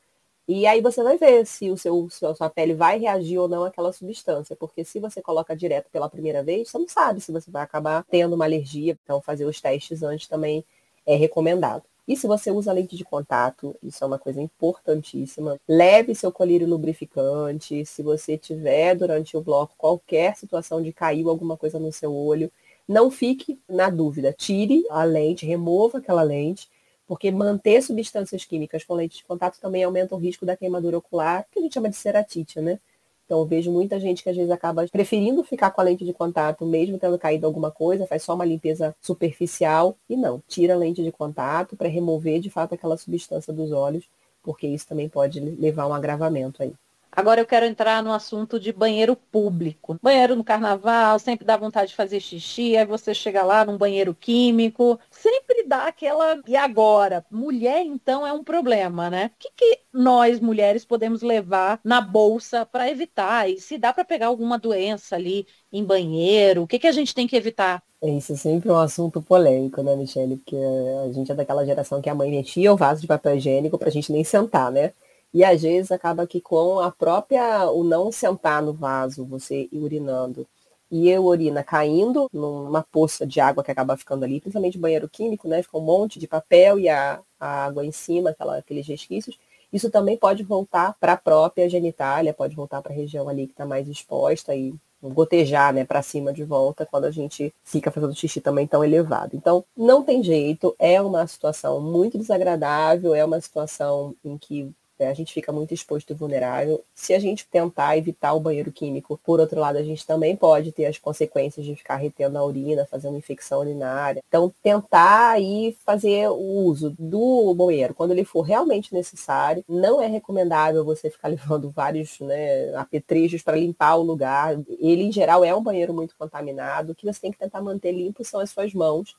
e 0.48 0.66
aí 0.66 0.80
você 0.80 1.02
vai 1.02 1.18
ver 1.18 1.46
se 1.46 1.70
o 1.70 1.76
seu, 1.76 2.08
se 2.08 2.24
a 2.24 2.34
sua 2.34 2.48
pele 2.48 2.72
vai 2.72 2.98
reagir 2.98 3.38
ou 3.38 3.46
não 3.46 3.64
àquela 3.64 3.92
substância. 3.92 4.56
Porque 4.56 4.82
se 4.82 4.98
você 4.98 5.20
coloca 5.20 5.54
direto 5.54 5.90
pela 5.90 6.08
primeira 6.08 6.42
vez, 6.42 6.70
você 6.70 6.78
não 6.78 6.88
sabe 6.88 7.20
se 7.20 7.30
você 7.30 7.50
vai 7.50 7.62
acabar 7.62 8.02
tendo 8.10 8.34
uma 8.34 8.46
alergia. 8.46 8.96
Então 9.04 9.20
fazer 9.20 9.44
os 9.44 9.60
testes 9.60 10.02
antes 10.02 10.26
também 10.26 10.64
é 11.06 11.14
recomendado. 11.16 11.82
E 12.08 12.16
se 12.16 12.26
você 12.26 12.50
usa 12.50 12.72
lente 12.72 12.96
de 12.96 13.04
contato, 13.04 13.76
isso 13.82 14.02
é 14.02 14.06
uma 14.06 14.18
coisa 14.18 14.40
importantíssima. 14.40 15.60
Leve 15.68 16.14
seu 16.14 16.32
colírio 16.32 16.66
lubrificante. 16.66 17.84
Se 17.84 18.02
você 18.02 18.38
tiver 18.38 18.94
durante 18.94 19.36
o 19.36 19.42
bloco 19.42 19.74
qualquer 19.76 20.34
situação 20.34 20.82
de 20.82 20.90
caiu 20.94 21.28
alguma 21.28 21.58
coisa 21.58 21.78
no 21.78 21.92
seu 21.92 22.14
olho, 22.14 22.50
não 22.88 23.10
fique 23.10 23.60
na 23.68 23.90
dúvida. 23.90 24.32
Tire 24.32 24.86
a 24.88 25.04
lente, 25.04 25.44
remova 25.44 25.98
aquela 25.98 26.22
lente 26.22 26.70
porque 27.08 27.32
manter 27.32 27.82
substâncias 27.82 28.44
químicas 28.44 28.84
com 28.84 28.94
lente 28.94 29.16
de 29.16 29.24
contato 29.24 29.58
também 29.58 29.82
aumenta 29.82 30.14
o 30.14 30.18
risco 30.18 30.44
da 30.44 30.54
queimadura 30.54 30.98
ocular, 30.98 31.46
que 31.50 31.58
a 31.58 31.62
gente 31.62 31.72
chama 31.72 31.88
de 31.88 31.96
ceratite, 31.96 32.60
né? 32.60 32.78
Então, 33.24 33.40
eu 33.40 33.46
vejo 33.46 33.72
muita 33.72 33.98
gente 33.98 34.22
que 34.22 34.28
às 34.28 34.36
vezes 34.36 34.50
acaba 34.50 34.86
preferindo 34.88 35.42
ficar 35.42 35.70
com 35.70 35.80
a 35.80 35.84
lente 35.84 36.04
de 36.04 36.12
contato, 36.12 36.64
mesmo 36.64 36.98
tendo 36.98 37.18
caído 37.18 37.46
alguma 37.46 37.70
coisa, 37.70 38.06
faz 38.06 38.22
só 38.22 38.34
uma 38.34 38.44
limpeza 38.44 38.94
superficial 39.02 39.96
e 40.08 40.16
não, 40.16 40.42
tira 40.46 40.74
a 40.74 40.76
lente 40.76 41.02
de 41.02 41.10
contato 41.10 41.76
para 41.76 41.88
remover 41.88 42.40
de 42.40 42.50
fato 42.50 42.74
aquela 42.74 42.96
substância 42.96 43.52
dos 43.52 43.72
olhos, 43.72 44.04
porque 44.42 44.66
isso 44.66 44.86
também 44.86 45.08
pode 45.08 45.40
levar 45.40 45.84
a 45.84 45.88
um 45.88 45.94
agravamento 45.94 46.62
aí. 46.62 46.72
Agora 47.10 47.40
eu 47.40 47.46
quero 47.46 47.66
entrar 47.66 48.02
no 48.02 48.12
assunto 48.12 48.60
de 48.60 48.72
banheiro 48.72 49.16
público. 49.16 49.98
Banheiro 50.02 50.36
no 50.36 50.44
carnaval, 50.44 51.18
sempre 51.18 51.44
dá 51.44 51.56
vontade 51.56 51.90
de 51.90 51.96
fazer 51.96 52.20
xixi, 52.20 52.76
aí 52.76 52.86
você 52.86 53.12
chega 53.12 53.42
lá 53.42 53.64
num 53.64 53.76
banheiro 53.76 54.14
químico, 54.14 54.98
sempre 55.10 55.64
dá 55.64 55.86
aquela. 55.86 56.40
E 56.46 56.56
agora? 56.56 57.24
Mulher, 57.30 57.82
então, 57.84 58.26
é 58.26 58.32
um 58.32 58.44
problema, 58.44 59.10
né? 59.10 59.30
O 59.34 59.38
que, 59.38 59.50
que 59.56 59.80
nós, 59.92 60.38
mulheres, 60.40 60.84
podemos 60.84 61.22
levar 61.22 61.80
na 61.84 62.00
bolsa 62.00 62.64
para 62.64 62.88
evitar? 62.90 63.50
E 63.50 63.60
se 63.60 63.78
dá 63.78 63.92
para 63.92 64.04
pegar 64.04 64.26
alguma 64.28 64.58
doença 64.58 65.16
ali 65.16 65.46
em 65.72 65.84
banheiro, 65.84 66.62
o 66.62 66.66
que, 66.66 66.78
que 66.78 66.86
a 66.86 66.92
gente 66.92 67.14
tem 67.14 67.26
que 67.26 67.36
evitar? 67.36 67.82
Isso 68.02 68.32
é 68.32 68.36
sempre 68.36 68.70
um 68.70 68.76
assunto 68.76 69.20
polêmico, 69.20 69.82
né, 69.82 69.96
Michele? 69.96 70.36
Porque 70.36 70.56
a 70.56 71.12
gente 71.12 71.32
é 71.32 71.34
daquela 71.34 71.66
geração 71.66 72.00
que 72.00 72.08
a 72.08 72.14
mãe 72.14 72.32
enchia 72.36 72.72
o 72.72 72.76
vaso 72.76 73.00
de 73.00 73.08
papel 73.08 73.36
higiênico 73.36 73.76
pra 73.76 73.90
gente 73.90 74.12
nem 74.12 74.22
sentar, 74.22 74.70
né? 74.70 74.92
E 75.32 75.44
às 75.44 75.62
vezes 75.62 75.92
acaba 75.92 76.26
que 76.26 76.40
com 76.40 76.80
a 76.80 76.90
própria, 76.90 77.70
o 77.70 77.84
não 77.84 78.10
sentar 78.10 78.62
no 78.62 78.72
vaso, 78.72 79.24
você 79.24 79.68
urinando, 79.72 80.46
e 80.90 81.12
a 81.12 81.20
urina 81.20 81.62
caindo 81.62 82.28
numa 82.32 82.82
poça 82.82 83.26
de 83.26 83.40
água 83.40 83.62
que 83.62 83.70
acaba 83.70 83.96
ficando 83.96 84.24
ali, 84.24 84.40
principalmente 84.40 84.78
banheiro 84.78 85.08
químico, 85.08 85.46
né? 85.46 85.62
Fica 85.62 85.76
um 85.76 85.82
monte 85.82 86.18
de 86.18 86.26
papel 86.26 86.78
e 86.78 86.88
a, 86.88 87.20
a 87.38 87.64
água 87.66 87.84
em 87.84 87.92
cima, 87.92 88.30
aquela, 88.30 88.58
aqueles 88.58 88.86
resquícios. 88.86 89.38
Isso 89.72 89.90
também 89.90 90.16
pode 90.16 90.42
voltar 90.42 90.96
para 90.98 91.12
a 91.12 91.16
própria 91.16 91.68
genitália, 91.68 92.32
pode 92.32 92.56
voltar 92.56 92.80
para 92.80 92.92
a 92.92 92.96
região 92.96 93.28
ali 93.28 93.46
que 93.46 93.52
está 93.52 93.66
mais 93.66 93.86
exposta 93.86 94.54
e 94.54 94.74
gotejar, 95.02 95.72
né, 95.72 95.84
para 95.84 96.02
cima 96.02 96.32
de 96.32 96.42
volta 96.42 96.86
quando 96.86 97.04
a 97.04 97.10
gente 97.10 97.54
fica 97.62 97.90
fazendo 97.90 98.14
xixi 98.14 98.40
também 98.40 98.66
tão 98.66 98.82
elevado. 98.82 99.36
Então, 99.36 99.64
não 99.76 100.02
tem 100.02 100.22
jeito, 100.22 100.74
é 100.78 101.00
uma 101.00 101.26
situação 101.26 101.80
muito 101.80 102.18
desagradável, 102.18 103.14
é 103.14 103.24
uma 103.24 103.40
situação 103.40 104.14
em 104.24 104.36
que 104.36 104.72
é, 104.98 105.08
a 105.08 105.14
gente 105.14 105.32
fica 105.32 105.52
muito 105.52 105.72
exposto 105.72 106.12
e 106.12 106.14
vulnerável. 106.14 106.82
Se 106.94 107.14
a 107.14 107.18
gente 107.18 107.46
tentar 107.46 107.96
evitar 107.96 108.32
o 108.34 108.40
banheiro 108.40 108.72
químico, 108.72 109.18
por 109.24 109.40
outro 109.40 109.60
lado, 109.60 109.78
a 109.78 109.82
gente 109.82 110.06
também 110.06 110.36
pode 110.36 110.72
ter 110.72 110.86
as 110.86 110.98
consequências 110.98 111.64
de 111.64 111.76
ficar 111.76 111.96
retendo 111.96 112.38
a 112.38 112.44
urina, 112.44 112.86
fazendo 112.86 113.16
infecção 113.16 113.60
urinária. 113.60 114.22
Então, 114.26 114.52
tentar 114.62 115.30
aí 115.30 115.76
fazer 115.84 116.28
o 116.28 116.64
uso 116.64 116.94
do 116.98 117.54
banheiro 117.54 117.94
quando 117.94 118.12
ele 118.12 118.24
for 118.24 118.42
realmente 118.42 118.92
necessário. 118.92 119.64
Não 119.68 120.02
é 120.02 120.06
recomendável 120.06 120.84
você 120.84 121.10
ficar 121.10 121.28
levando 121.28 121.70
vários 121.70 122.18
né, 122.20 122.74
apetrechos 122.74 123.42
para 123.42 123.56
limpar 123.56 123.96
o 123.96 124.02
lugar. 124.02 124.58
Ele, 124.78 125.04
em 125.04 125.12
geral, 125.12 125.44
é 125.44 125.54
um 125.54 125.62
banheiro 125.62 125.94
muito 125.94 126.16
contaminado. 126.16 126.92
O 126.92 126.94
que 126.94 127.06
você 127.06 127.20
tem 127.20 127.32
que 127.32 127.38
tentar 127.38 127.60
manter 127.60 127.92
limpo 127.92 128.24
são 128.24 128.40
as 128.40 128.50
suas 128.50 128.72
mãos 128.74 129.16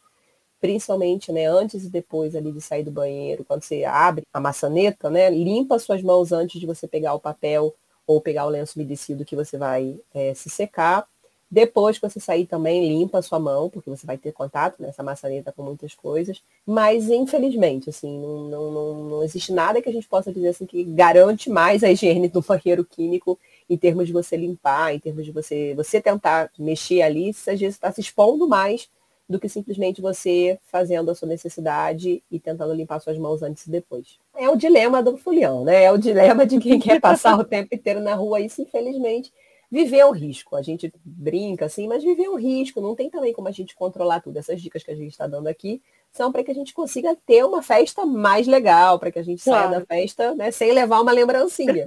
principalmente 0.60 1.32
né, 1.32 1.45
antes 1.45 1.86
e 1.86 1.89
depois 1.89 2.36
ali 2.36 2.52
de 2.52 2.62
sair 2.62 2.84
do 2.84 2.91
banheiro, 2.91 3.45
quando 3.45 3.63
você 3.63 3.84
abre 3.84 4.24
a 4.34 4.39
maçaneta, 4.39 5.10
né, 5.10 5.30
limpa 5.30 5.80
suas 5.80 6.02
mãos 6.02 6.32
antes 6.32 6.60
de 6.60 6.65
você 6.65 6.88
pegar 6.88 7.13
o 7.13 7.19
papel 7.19 7.74
ou 8.06 8.19
pegar 8.19 8.45
o 8.45 8.50
lenço 8.50 8.78
umedecido 8.78 9.26
que 9.26 9.36
você 9.36 9.58
vai 9.58 10.00
é, 10.13 10.34
se 10.34 10.50
secar. 10.50 11.08
Depois 11.52 11.98
que 11.98 12.08
você 12.08 12.19
sair 12.19 12.45
também, 12.45 12.88
limpa 12.88 13.17
a 13.17 13.22
sua 13.24 13.39
mão, 13.39 13.72
porque 13.72 13.89
você 13.89 14.06
vai 14.06 14.19
ter 14.19 14.32
contato 14.32 14.80
nessa 14.80 15.02
maçaneta 15.02 15.52
com 15.52 15.63
muitas 15.63 15.95
coisas. 15.95 16.43
Mas, 16.63 17.10
infelizmente, 17.10 17.89
assim, 17.89 18.19
não, 18.19 18.43
não, 18.43 18.72
não, 18.72 19.04
não, 19.06 19.24
existe 19.24 19.52
nada 19.52 19.82
que 19.82 19.89
a 19.89 19.91
gente 19.91 20.08
possa 20.08 20.32
dizer 20.32 20.50
assim 20.50 20.67
que 20.67 20.84
garante 20.84 21.50
mais 21.50 21.84
a 21.84 21.91
higiene 21.91 22.28
do 22.28 22.41
banheiro 22.41 22.86
químico 22.86 23.39
em 23.67 23.76
termos 23.76 24.06
de 24.06 24.13
você 24.13 24.38
limpar, 24.38 24.93
em 24.93 25.00
termos 25.00 25.26
de 25.26 25.32
você, 25.32 25.74
você 25.76 26.00
tentar 26.00 26.52
mexer 26.60 27.02
ali, 27.02 27.34
se 27.34 27.50
às 27.50 27.60
vezes 27.60 27.76
está 27.76 27.91
se 27.91 28.02
expondo 28.02 28.48
mais 28.48 28.88
do 29.30 29.39
que 29.39 29.48
simplesmente 29.48 30.02
você 30.02 30.60
fazendo 30.63 31.12
a 31.12 31.15
sua 31.15 31.28
necessidade 31.28 32.24
e 32.32 32.39
tentando 32.39 32.74
limpar 32.74 33.00
suas 33.00 33.18
mãos 33.18 33.44
antes 33.44 33.68
e 33.68 33.70
depois. 33.70 34.18
É 34.36 34.50
o 34.50 34.56
dilema 34.56 35.04
do 35.04 35.18
fulião, 35.18 35.63
né? 35.63 35.84
É 35.84 35.92
o 35.92 35.98
dilema 36.00 36.48
de 36.48 36.58
quem 36.60 36.80
quer 36.80 37.00
passar 37.00 37.38
o 37.39 37.44
tempo 37.46 37.74
inteiro 37.74 38.00
na 38.00 38.15
rua. 38.15 38.39
Isso, 38.39 38.62
infelizmente, 38.62 39.32
viver 39.70 40.04
o 40.06 40.12
risco. 40.12 40.56
A 40.56 40.63
gente 40.63 40.92
brinca 41.06 41.65
assim, 41.65 41.88
mas 41.88 42.04
viver 42.04 42.28
o 42.28 42.36
risco. 42.36 42.82
Não 42.82 42.96
tem 42.96 43.08
também 43.08 43.32
como 43.32 43.48
a 43.48 43.52
gente 43.52 43.76
controlar 43.76 44.22
tudo. 44.22 44.38
Essas 44.38 44.60
dicas 44.60 44.84
que 44.84 44.92
a 44.92 44.96
gente 44.96 45.12
está 45.12 45.28
dando 45.28 45.48
aqui 45.48 45.80
são 46.12 46.32
para 46.32 46.43
que 46.43 46.52
a 46.52 46.54
gente 46.54 46.74
consiga 46.74 47.15
ter 47.26 47.43
uma 47.45 47.62
festa 47.62 48.06
mais 48.06 48.48
legal, 48.48 49.00
para 49.00 49.12
que 49.12 49.19
a 49.19 49.24
gente 49.24 49.43
claro. 49.43 49.69
saia 49.69 49.80
da 49.80 49.86
festa 49.86 50.36
né, 50.36 50.52
sem 50.52 50.72
levar 50.72 51.02
uma 51.02 51.12
lembrancinha. 51.12 51.86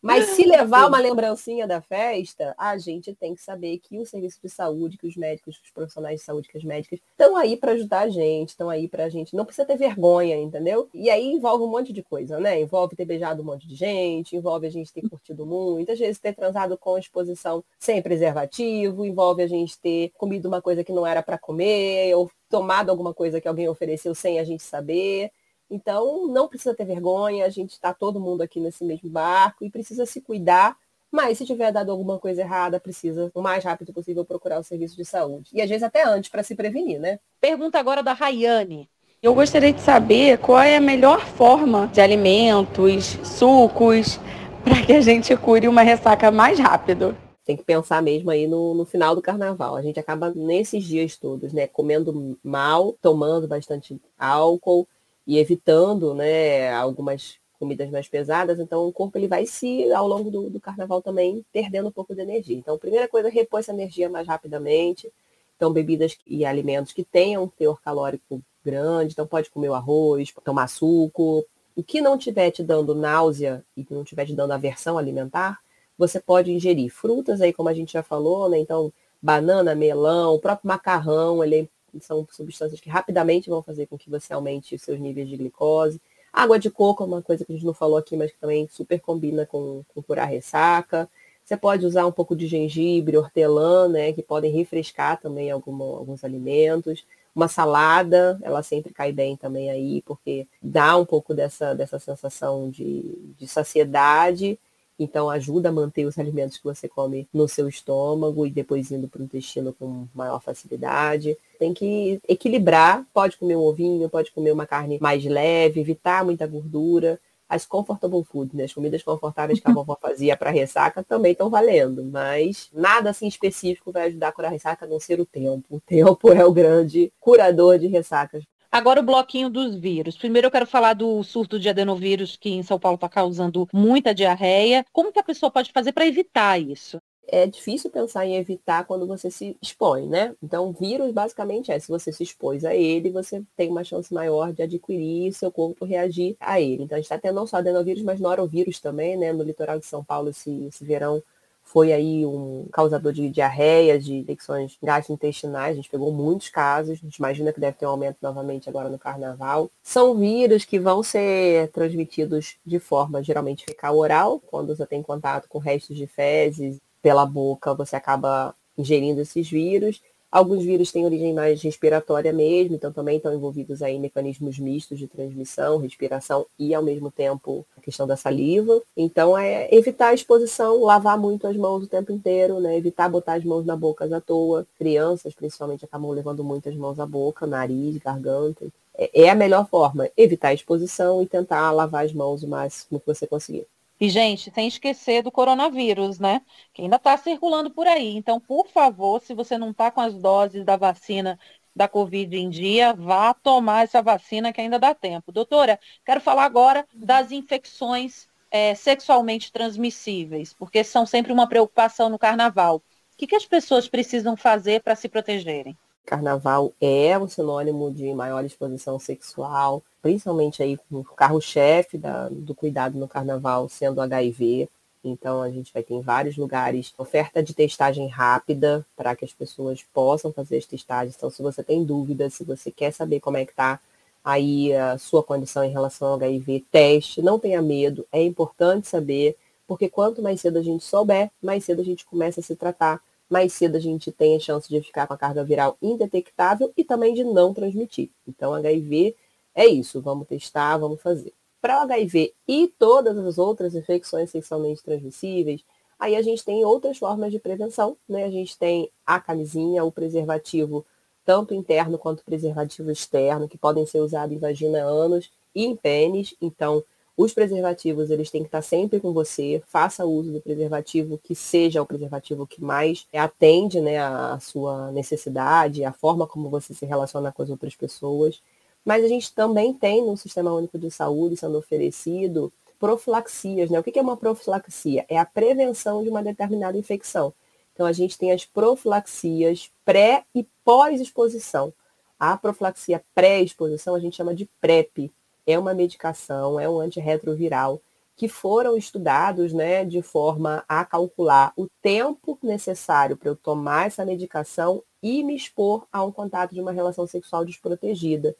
Mas 0.00 0.26
se 0.30 0.44
levar 0.46 0.86
uma 0.86 1.00
lembrancinha 1.00 1.66
da 1.66 1.80
festa, 1.80 2.54
a 2.56 2.78
gente 2.78 3.14
tem 3.14 3.34
que 3.34 3.42
saber 3.42 3.78
que 3.78 3.98
o 3.98 4.06
serviço 4.06 4.38
de 4.42 4.48
saúde, 4.48 4.96
que 4.96 5.06
os 5.06 5.16
médicos, 5.16 5.60
os 5.62 5.70
profissionais 5.70 6.20
de 6.20 6.24
saúde, 6.24 6.48
que 6.48 6.56
as 6.56 6.64
médicas, 6.64 7.00
estão 7.10 7.36
aí 7.36 7.56
para 7.56 7.72
ajudar 7.72 8.00
a 8.02 8.08
gente, 8.08 8.50
estão 8.50 8.70
aí 8.70 8.88
para 8.88 9.04
a 9.04 9.08
gente. 9.08 9.34
Não 9.34 9.44
precisa 9.44 9.66
ter 9.66 9.76
vergonha, 9.76 10.36
entendeu? 10.36 10.88
E 10.94 11.10
aí 11.10 11.26
envolve 11.26 11.64
um 11.64 11.68
monte 11.68 11.92
de 11.92 12.02
coisa, 12.02 12.38
né? 12.38 12.60
Envolve 12.60 12.94
ter 12.94 13.04
beijado 13.04 13.42
um 13.42 13.44
monte 13.44 13.66
de 13.66 13.74
gente, 13.74 14.36
envolve 14.36 14.66
a 14.66 14.70
gente 14.70 14.92
ter 14.92 15.08
curtido 15.08 15.44
muito, 15.44 15.90
às 15.90 15.98
vezes 15.98 16.20
ter 16.20 16.34
transado 16.34 16.78
com 16.78 16.96
exposição 16.96 17.64
sem 17.78 18.00
preservativo, 18.00 19.04
envolve 19.04 19.42
a 19.42 19.46
gente 19.46 19.78
ter 19.80 20.12
comido 20.16 20.46
uma 20.46 20.62
coisa 20.62 20.84
que 20.84 20.92
não 20.92 21.06
era 21.06 21.22
para 21.22 21.38
comer, 21.38 22.14
ou 22.14 22.30
tomado 22.48 22.90
alguma 22.90 23.12
coisa 23.12 23.40
que 23.40 23.48
alguém 23.48 23.68
ofereceu 23.68 24.14
sem 24.14 24.38
a 24.38 24.44
gente 24.44 24.62
saber. 24.62 25.30
Então, 25.70 26.28
não 26.28 26.48
precisa 26.48 26.74
ter 26.74 26.84
vergonha, 26.84 27.44
a 27.44 27.48
gente 27.48 27.72
está 27.72 27.92
todo 27.92 28.20
mundo 28.20 28.42
aqui 28.42 28.60
nesse 28.60 28.84
mesmo 28.84 29.10
barco 29.10 29.64
e 29.64 29.70
precisa 29.70 30.06
se 30.06 30.20
cuidar. 30.20 30.76
Mas 31.10 31.38
se 31.38 31.46
tiver 31.46 31.72
dado 31.72 31.90
alguma 31.90 32.18
coisa 32.18 32.42
errada, 32.42 32.78
precisa 32.78 33.30
o 33.34 33.40
mais 33.40 33.64
rápido 33.64 33.92
possível 33.92 34.24
procurar 34.24 34.58
o 34.58 34.64
serviço 34.64 34.96
de 34.96 35.04
saúde. 35.04 35.50
E 35.52 35.60
às 35.62 35.68
vezes 35.68 35.82
até 35.82 36.04
antes 36.04 36.30
para 36.30 36.42
se 36.42 36.54
prevenir, 36.54 37.00
né? 37.00 37.18
Pergunta 37.40 37.78
agora 37.78 38.02
da 38.02 38.12
Rayane. 38.12 38.88
Eu 39.22 39.34
gostaria 39.34 39.72
de 39.72 39.80
saber 39.80 40.38
qual 40.38 40.60
é 40.60 40.76
a 40.76 40.80
melhor 40.80 41.24
forma 41.24 41.88
de 41.88 42.00
alimentos, 42.00 43.18
sucos, 43.24 44.20
para 44.62 44.84
que 44.84 44.92
a 44.92 45.00
gente 45.00 45.34
cure 45.36 45.66
uma 45.68 45.82
ressaca 45.82 46.30
mais 46.30 46.58
rápido 46.58 47.16
tem 47.46 47.56
que 47.56 47.62
pensar 47.62 48.02
mesmo 48.02 48.28
aí 48.28 48.48
no, 48.48 48.74
no 48.74 48.84
final 48.84 49.14
do 49.14 49.22
carnaval. 49.22 49.76
A 49.76 49.82
gente 49.82 50.00
acaba 50.00 50.34
nesses 50.34 50.84
dias 50.84 51.16
todos, 51.16 51.52
né, 51.52 51.68
comendo 51.68 52.36
mal, 52.42 52.94
tomando 53.00 53.46
bastante 53.46 53.98
álcool 54.18 54.86
e 55.24 55.38
evitando, 55.38 56.12
né, 56.12 56.72
algumas 56.72 57.38
comidas 57.58 57.88
mais 57.88 58.08
pesadas, 58.08 58.58
então 58.58 58.86
o 58.86 58.92
corpo 58.92 59.16
ele 59.16 59.28
vai 59.28 59.46
se, 59.46 59.90
ao 59.92 60.06
longo 60.06 60.30
do, 60.30 60.50
do 60.50 60.60
carnaval 60.60 61.00
também, 61.00 61.44
perdendo 61.52 61.88
um 61.88 61.92
pouco 61.92 62.14
de 62.14 62.20
energia. 62.20 62.56
Então, 62.56 62.74
a 62.74 62.78
primeira 62.78 63.08
coisa 63.08 63.30
repor 63.30 63.60
essa 63.60 63.72
energia 63.72 64.10
mais 64.10 64.26
rapidamente. 64.26 65.10
Então, 65.56 65.72
bebidas 65.72 66.18
e 66.26 66.44
alimentos 66.44 66.92
que 66.92 67.02
tenham 67.02 67.44
um 67.44 67.48
teor 67.48 67.80
calórico 67.80 68.42
grande, 68.62 69.12
então 69.12 69.26
pode 69.26 69.48
comer 69.48 69.70
o 69.70 69.74
arroz, 69.74 70.34
tomar 70.44 70.66
suco. 70.68 71.46
O 71.74 71.82
que 71.82 72.00
não 72.00 72.16
estiver 72.16 72.50
te 72.50 72.62
dando 72.62 72.94
náusea 72.94 73.64
e 73.74 73.84
que 73.84 73.94
não 73.94 74.02
estiver 74.02 74.26
te 74.26 74.34
dando 74.34 74.52
aversão 74.52 74.98
alimentar, 74.98 75.58
você 75.98 76.20
pode 76.20 76.52
ingerir 76.52 76.92
frutas 76.92 77.40
aí, 77.40 77.52
como 77.52 77.68
a 77.68 77.74
gente 77.74 77.92
já 77.92 78.02
falou, 78.02 78.48
né? 78.48 78.58
Então, 78.58 78.92
banana, 79.20 79.74
melão, 79.74 80.34
o 80.34 80.38
próprio 80.38 80.68
macarrão, 80.68 81.42
ele 81.42 81.68
são 82.00 82.26
substâncias 82.30 82.80
que 82.80 82.90
rapidamente 82.90 83.48
vão 83.48 83.62
fazer 83.62 83.86
com 83.86 83.96
que 83.96 84.10
você 84.10 84.32
aumente 84.32 84.74
os 84.74 84.82
seus 84.82 84.98
níveis 85.00 85.28
de 85.28 85.36
glicose. 85.36 86.00
Água 86.32 86.58
de 86.58 86.70
coco 86.70 87.02
é 87.02 87.06
uma 87.06 87.22
coisa 87.22 87.44
que 87.44 87.52
a 87.52 87.54
gente 87.54 87.64
não 87.64 87.72
falou 87.72 87.96
aqui, 87.96 88.16
mas 88.16 88.30
que 88.30 88.38
também 88.38 88.68
super 88.68 89.00
combina 89.00 89.46
com, 89.46 89.82
com 89.94 90.02
curar 90.02 90.26
ressaca. 90.26 91.08
Você 91.42 91.56
pode 91.56 91.86
usar 91.86 92.06
um 92.06 92.12
pouco 92.12 92.36
de 92.36 92.46
gengibre, 92.46 93.16
hortelã, 93.16 93.88
né, 93.88 94.12
que 94.12 94.22
podem 94.22 94.52
refrescar 94.52 95.18
também 95.20 95.50
algum, 95.50 95.80
alguns 95.82 96.24
alimentos. 96.24 97.06
Uma 97.34 97.48
salada, 97.48 98.38
ela 98.42 98.62
sempre 98.62 98.92
cai 98.92 99.12
bem 99.12 99.36
também 99.36 99.70
aí, 99.70 100.02
porque 100.02 100.46
dá 100.60 100.96
um 100.96 101.04
pouco 101.04 101.32
dessa, 101.32 101.74
dessa 101.74 101.98
sensação 101.98 102.68
de, 102.68 103.34
de 103.38 103.46
saciedade 103.46 104.58
então 104.98 105.28
ajuda 105.28 105.68
a 105.68 105.72
manter 105.72 106.06
os 106.06 106.18
alimentos 106.18 106.56
que 106.58 106.64
você 106.64 106.88
come 106.88 107.28
no 107.32 107.48
seu 107.48 107.68
estômago 107.68 108.46
e 108.46 108.50
depois 108.50 108.90
indo 108.90 109.08
para 109.08 109.20
o 109.20 109.24
intestino 109.24 109.72
com 109.72 110.06
maior 110.14 110.40
facilidade. 110.40 111.36
Tem 111.58 111.74
que 111.74 112.20
equilibrar, 112.28 113.06
pode 113.12 113.36
comer 113.36 113.56
um 113.56 113.60
ovinho, 113.60 114.08
pode 114.08 114.32
comer 114.32 114.52
uma 114.52 114.66
carne 114.66 114.98
mais 115.00 115.24
leve, 115.24 115.80
evitar 115.80 116.24
muita 116.24 116.46
gordura. 116.46 117.20
As 117.48 117.64
comfortable 117.64 118.24
food, 118.24 118.56
né? 118.56 118.64
as 118.64 118.72
comidas 118.72 119.04
confortáveis 119.04 119.60
que 119.60 119.70
a 119.70 119.72
vovó 119.72 119.96
fazia 120.00 120.36
para 120.36 120.50
ressaca 120.50 121.04
também 121.04 121.30
estão 121.30 121.48
valendo, 121.48 122.04
mas 122.04 122.68
nada 122.72 123.10
assim 123.10 123.28
específico 123.28 123.92
vai 123.92 124.08
ajudar 124.08 124.28
a 124.28 124.32
curar 124.32 124.48
a 124.48 124.50
ressaca 124.50 124.84
a 124.84 124.88
não 124.88 124.98
ser 124.98 125.20
o 125.20 125.26
tempo. 125.26 125.64
O 125.70 125.80
tempo 125.80 126.32
é 126.32 126.44
o 126.44 126.52
grande 126.52 127.12
curador 127.20 127.78
de 127.78 127.86
ressacas 127.86 128.42
Agora 128.76 129.00
o 129.00 129.02
bloquinho 129.02 129.48
dos 129.48 129.74
vírus. 129.74 130.18
Primeiro 130.18 130.48
eu 130.48 130.50
quero 130.50 130.66
falar 130.66 130.92
do 130.92 131.22
surto 131.24 131.58
de 131.58 131.66
adenovírus 131.66 132.36
que 132.36 132.50
em 132.50 132.62
São 132.62 132.78
Paulo 132.78 132.96
está 132.96 133.08
causando 133.08 133.66
muita 133.72 134.14
diarreia. 134.14 134.84
Como 134.92 135.10
que 135.10 135.18
a 135.18 135.22
pessoa 135.22 135.50
pode 135.50 135.72
fazer 135.72 135.92
para 135.92 136.06
evitar 136.06 136.60
isso? 136.60 137.00
é 137.28 137.46
difícil 137.46 137.90
pensar 137.90 138.24
em 138.26 138.36
evitar 138.36 138.84
quando 138.84 139.06
você 139.06 139.30
se 139.30 139.56
expõe, 139.60 140.06
né? 140.06 140.34
Então, 140.42 140.72
vírus 140.72 141.10
basicamente 141.10 141.72
é, 141.72 141.78
se 141.78 141.88
você 141.88 142.12
se 142.12 142.22
expôs 142.22 142.64
a 142.64 142.72
ele, 142.74 143.10
você 143.10 143.42
tem 143.56 143.68
uma 143.68 143.82
chance 143.82 144.14
maior 144.14 144.52
de 144.52 144.62
adquirir 144.62 145.32
seu 145.32 145.50
corpo 145.50 145.84
reagir 145.84 146.36
a 146.38 146.60
ele. 146.60 146.84
Então, 146.84 146.96
a 146.96 147.00
gente 147.00 147.06
está 147.06 147.18
tendo 147.18 147.34
não 147.34 147.46
só 147.46 147.56
adenovírus, 147.56 148.04
mas 148.04 148.20
norovírus 148.20 148.78
também, 148.78 149.16
né? 149.16 149.32
No 149.32 149.42
litoral 149.42 149.80
de 149.80 149.86
São 149.86 150.04
Paulo, 150.04 150.28
esse, 150.28 150.66
esse 150.66 150.84
verão 150.84 151.20
foi 151.66 151.92
aí 151.92 152.24
um 152.24 152.66
causador 152.72 153.12
de 153.12 153.28
diarreia, 153.28 153.98
de 153.98 154.14
infecções 154.14 154.78
gastrointestinais. 154.80 155.72
A 155.72 155.74
gente 155.74 155.90
pegou 155.90 156.12
muitos 156.12 156.48
casos. 156.48 156.92
A 156.92 156.94
gente 156.94 157.16
imagina 157.16 157.52
que 157.52 157.60
deve 157.60 157.76
ter 157.76 157.84
um 157.86 157.90
aumento 157.90 158.18
novamente 158.22 158.68
agora 158.68 158.88
no 158.88 158.98
carnaval. 158.98 159.68
São 159.82 160.16
vírus 160.16 160.64
que 160.64 160.78
vão 160.78 161.02
ser 161.02 161.68
transmitidos 161.72 162.56
de 162.64 162.78
forma 162.78 163.22
geralmente 163.22 163.64
fecal 163.64 163.98
oral, 163.98 164.40
quando 164.46 164.74
você 164.76 164.86
tem 164.86 165.02
contato 165.02 165.48
com 165.48 165.58
restos 165.58 165.96
de 165.96 166.06
fezes 166.06 166.78
pela 167.02 167.26
boca, 167.26 167.74
você 167.74 167.96
acaba 167.96 168.54
ingerindo 168.78 169.20
esses 169.20 169.50
vírus. 169.50 170.00
Alguns 170.30 170.64
vírus 170.64 170.90
têm 170.90 171.04
origem 171.04 171.32
mais 171.32 171.62
respiratória 171.62 172.32
mesmo, 172.32 172.74
então 172.74 172.92
também 172.92 173.16
estão 173.16 173.34
envolvidos 173.34 173.80
aí 173.80 173.98
mecanismos 173.98 174.58
mistos 174.58 174.98
de 174.98 175.06
transmissão, 175.06 175.78
respiração 175.78 176.46
e 176.58 176.74
ao 176.74 176.82
mesmo 176.82 177.10
tempo 177.10 177.64
a 177.76 177.80
questão 177.80 178.06
da 178.06 178.16
saliva. 178.16 178.82
Então 178.96 179.38
é 179.38 179.72
evitar 179.74 180.08
a 180.08 180.14
exposição, 180.14 180.82
lavar 180.82 181.18
muito 181.18 181.46
as 181.46 181.56
mãos 181.56 181.84
o 181.84 181.88
tempo 181.88 182.12
inteiro, 182.12 182.60
né? 182.60 182.76
Evitar 182.76 183.08
botar 183.08 183.34
as 183.34 183.44
mãos 183.44 183.64
na 183.64 183.76
boca 183.76 184.04
à 184.04 184.20
toa. 184.20 184.66
Crianças, 184.78 185.34
principalmente, 185.34 185.84
acabam 185.84 186.10
levando 186.10 186.42
muitas 186.44 186.74
mãos 186.74 186.98
à 186.98 187.06
boca, 187.06 187.46
nariz, 187.46 187.96
garganta. 187.98 188.66
É, 188.94 189.24
é 189.24 189.30
a 189.30 189.34
melhor 189.34 189.68
forma, 189.68 190.08
evitar 190.16 190.48
a 190.48 190.54
exposição 190.54 191.22
e 191.22 191.26
tentar 191.26 191.70
lavar 191.70 192.04
as 192.04 192.12
mãos 192.12 192.42
o 192.42 192.48
máximo 192.48 192.98
que 192.98 193.06
você 193.06 193.26
conseguir. 193.26 193.66
E, 193.98 194.08
gente, 194.10 194.50
sem 194.54 194.68
esquecer 194.68 195.22
do 195.22 195.32
coronavírus, 195.32 196.18
né? 196.18 196.42
Que 196.72 196.82
ainda 196.82 196.96
está 196.96 197.16
circulando 197.16 197.70
por 197.70 197.86
aí. 197.86 198.16
Então, 198.16 198.38
por 198.40 198.68
favor, 198.68 199.20
se 199.22 199.34
você 199.34 199.56
não 199.56 199.70
está 199.70 199.90
com 199.90 200.00
as 200.00 200.14
doses 200.14 200.64
da 200.64 200.76
vacina 200.76 201.38
da 201.74 201.88
Covid 201.88 202.36
em 202.36 202.48
dia, 202.50 202.94
vá 202.94 203.34
tomar 203.34 203.84
essa 203.84 204.02
vacina 204.02 204.52
que 204.52 204.60
ainda 204.60 204.78
dá 204.78 204.94
tempo. 204.94 205.32
Doutora, 205.32 205.78
quero 206.04 206.20
falar 206.20 206.44
agora 206.44 206.86
das 206.92 207.30
infecções 207.32 208.28
é, 208.50 208.74
sexualmente 208.74 209.52
transmissíveis, 209.52 210.52
porque 210.54 210.82
são 210.84 211.04
sempre 211.06 211.32
uma 211.32 211.48
preocupação 211.48 212.08
no 212.08 212.18
carnaval. 212.18 212.76
O 212.76 212.82
que, 213.16 213.26
que 213.26 213.36
as 213.36 213.46
pessoas 213.46 213.88
precisam 213.88 214.36
fazer 214.36 214.82
para 214.82 214.96
se 214.96 215.08
protegerem? 215.08 215.76
Carnaval 216.06 216.72
é 216.80 217.18
um 217.18 217.28
sinônimo 217.28 217.90
de 217.90 218.14
maior 218.14 218.44
exposição 218.44 218.98
sexual, 218.98 219.82
principalmente 220.00 220.62
aí 220.62 220.78
o 220.90 221.02
carro-chefe 221.02 222.00
do 222.30 222.54
cuidado 222.54 222.96
no 222.96 223.08
carnaval 223.08 223.68
sendo 223.68 224.00
HIV. 224.00 224.68
Então 225.04 225.42
a 225.42 225.50
gente 225.50 225.72
vai 225.72 225.82
ter 225.82 225.94
em 225.94 226.00
vários 226.00 226.36
lugares 226.36 226.94
oferta 226.96 227.42
de 227.42 227.52
testagem 227.52 228.06
rápida 228.08 228.86
para 228.96 229.14
que 229.14 229.24
as 229.24 229.32
pessoas 229.32 229.82
possam 229.92 230.32
fazer 230.32 230.58
as 230.58 230.66
testagens. 230.66 231.14
Então, 231.16 231.28
se 231.28 231.42
você 231.42 231.62
tem 231.62 231.84
dúvidas, 231.84 232.34
se 232.34 232.44
você 232.44 232.70
quer 232.70 232.92
saber 232.92 233.20
como 233.20 233.36
é 233.36 233.44
que 233.44 233.52
está 233.52 233.80
aí 234.24 234.74
a 234.74 234.98
sua 234.98 235.22
condição 235.22 235.62
em 235.62 235.70
relação 235.70 236.08
ao 236.08 236.14
HIV, 236.14 236.64
teste, 236.70 237.22
não 237.22 237.38
tenha 237.38 237.62
medo, 237.62 238.04
é 238.10 238.22
importante 238.22 238.88
saber, 238.88 239.36
porque 239.68 239.88
quanto 239.88 240.20
mais 240.20 240.40
cedo 240.40 240.58
a 240.58 240.62
gente 240.62 240.82
souber, 240.84 241.30
mais 241.40 241.64
cedo 241.64 241.80
a 241.80 241.84
gente 241.84 242.04
começa 242.04 242.40
a 242.40 242.42
se 242.42 242.56
tratar, 242.56 243.00
mais 243.28 243.52
cedo 243.52 243.76
a 243.76 243.80
gente 243.80 244.12
tem 244.12 244.36
a 244.36 244.40
chance 244.40 244.68
de 244.68 244.80
ficar 244.80 245.06
com 245.06 245.14
a 245.14 245.18
carga 245.18 245.44
viral 245.44 245.76
indetectável 245.82 246.72
e 246.76 246.84
também 246.84 247.14
de 247.14 247.24
não 247.24 247.52
transmitir. 247.52 248.10
Então, 248.26 248.54
HIV 248.54 249.16
é 249.54 249.66
isso, 249.66 250.00
vamos 250.00 250.28
testar, 250.28 250.76
vamos 250.78 251.00
fazer. 251.00 251.32
para 251.60 251.80
o 251.80 251.82
HIV 251.82 252.32
e 252.46 252.68
todas 252.78 253.16
as 253.18 253.38
outras 253.38 253.74
infecções 253.74 254.30
sexualmente 254.30 254.82
transmissíveis, 254.84 255.64
aí 255.98 256.14
a 256.14 256.22
gente 256.22 256.44
tem 256.44 256.64
outras 256.64 256.98
formas 256.98 257.32
de 257.32 257.40
prevenção, 257.40 257.96
né? 258.08 258.24
A 258.24 258.30
gente 258.30 258.56
tem 258.56 258.90
a 259.04 259.18
camisinha, 259.18 259.82
o 259.84 259.90
preservativo, 259.90 260.86
tanto 261.24 261.54
interno 261.54 261.98
quanto 261.98 262.24
preservativo 262.24 262.90
externo, 262.90 263.48
que 263.48 263.58
podem 263.58 263.84
ser 263.84 264.00
usados 264.00 264.36
em 264.36 264.38
vagina, 264.38 264.84
ânus 264.84 265.32
e 265.54 265.64
em 265.64 265.74
pênis. 265.74 266.34
Então, 266.40 266.84
os 267.16 267.32
preservativos, 267.32 268.10
eles 268.10 268.30
têm 268.30 268.42
que 268.42 268.48
estar 268.48 268.60
sempre 268.60 269.00
com 269.00 269.12
você. 269.12 269.62
Faça 269.66 270.04
uso 270.04 270.32
do 270.32 270.40
preservativo 270.40 271.18
que 271.22 271.34
seja 271.34 271.80
o 271.80 271.86
preservativo 271.86 272.46
que 272.46 272.62
mais 272.62 273.06
atende 273.12 273.80
né, 273.80 273.98
a 273.98 274.38
sua 274.38 274.92
necessidade, 274.92 275.84
a 275.84 275.92
forma 275.92 276.26
como 276.26 276.50
você 276.50 276.74
se 276.74 276.84
relaciona 276.84 277.32
com 277.32 277.42
as 277.42 277.48
outras 277.48 277.74
pessoas. 277.74 278.42
Mas 278.84 279.02
a 279.02 279.08
gente 279.08 279.34
também 279.34 279.72
tem 279.72 280.04
no 280.04 280.16
Sistema 280.16 280.52
Único 280.52 280.78
de 280.78 280.90
Saúde 280.90 281.36
sendo 281.36 281.56
oferecido 281.56 282.52
profilaxias. 282.78 283.70
Né? 283.70 283.78
O 283.78 283.82
que 283.82 283.98
é 283.98 284.02
uma 284.02 284.16
profilaxia? 284.16 285.06
É 285.08 285.18
a 285.18 285.24
prevenção 285.24 286.02
de 286.02 286.10
uma 286.10 286.22
determinada 286.22 286.76
infecção. 286.76 287.32
Então, 287.72 287.86
a 287.86 287.92
gente 287.92 288.16
tem 288.16 288.32
as 288.32 288.44
profilaxias 288.44 289.70
pré 289.84 290.24
e 290.34 290.46
pós-exposição. 290.64 291.72
A 292.18 292.36
profilaxia 292.36 293.02
pré-exposição 293.14 293.94
a 293.94 294.00
gente 294.00 294.16
chama 294.16 294.34
de 294.34 294.48
PrEP, 294.60 295.10
é 295.46 295.58
uma 295.58 295.74
medicação, 295.74 296.58
é 296.58 296.68
um 296.68 296.80
antirretroviral, 296.80 297.80
que 298.16 298.28
foram 298.28 298.76
estudados 298.76 299.52
né, 299.52 299.84
de 299.84 300.00
forma 300.00 300.64
a 300.66 300.84
calcular 300.84 301.52
o 301.54 301.68
tempo 301.82 302.38
necessário 302.42 303.16
para 303.16 303.28
eu 303.28 303.36
tomar 303.36 303.86
essa 303.86 304.06
medicação 304.06 304.82
e 305.02 305.22
me 305.22 305.36
expor 305.36 305.86
a 305.92 306.02
um 306.02 306.10
contato 306.10 306.54
de 306.54 306.60
uma 306.60 306.72
relação 306.72 307.06
sexual 307.06 307.44
desprotegida. 307.44 308.34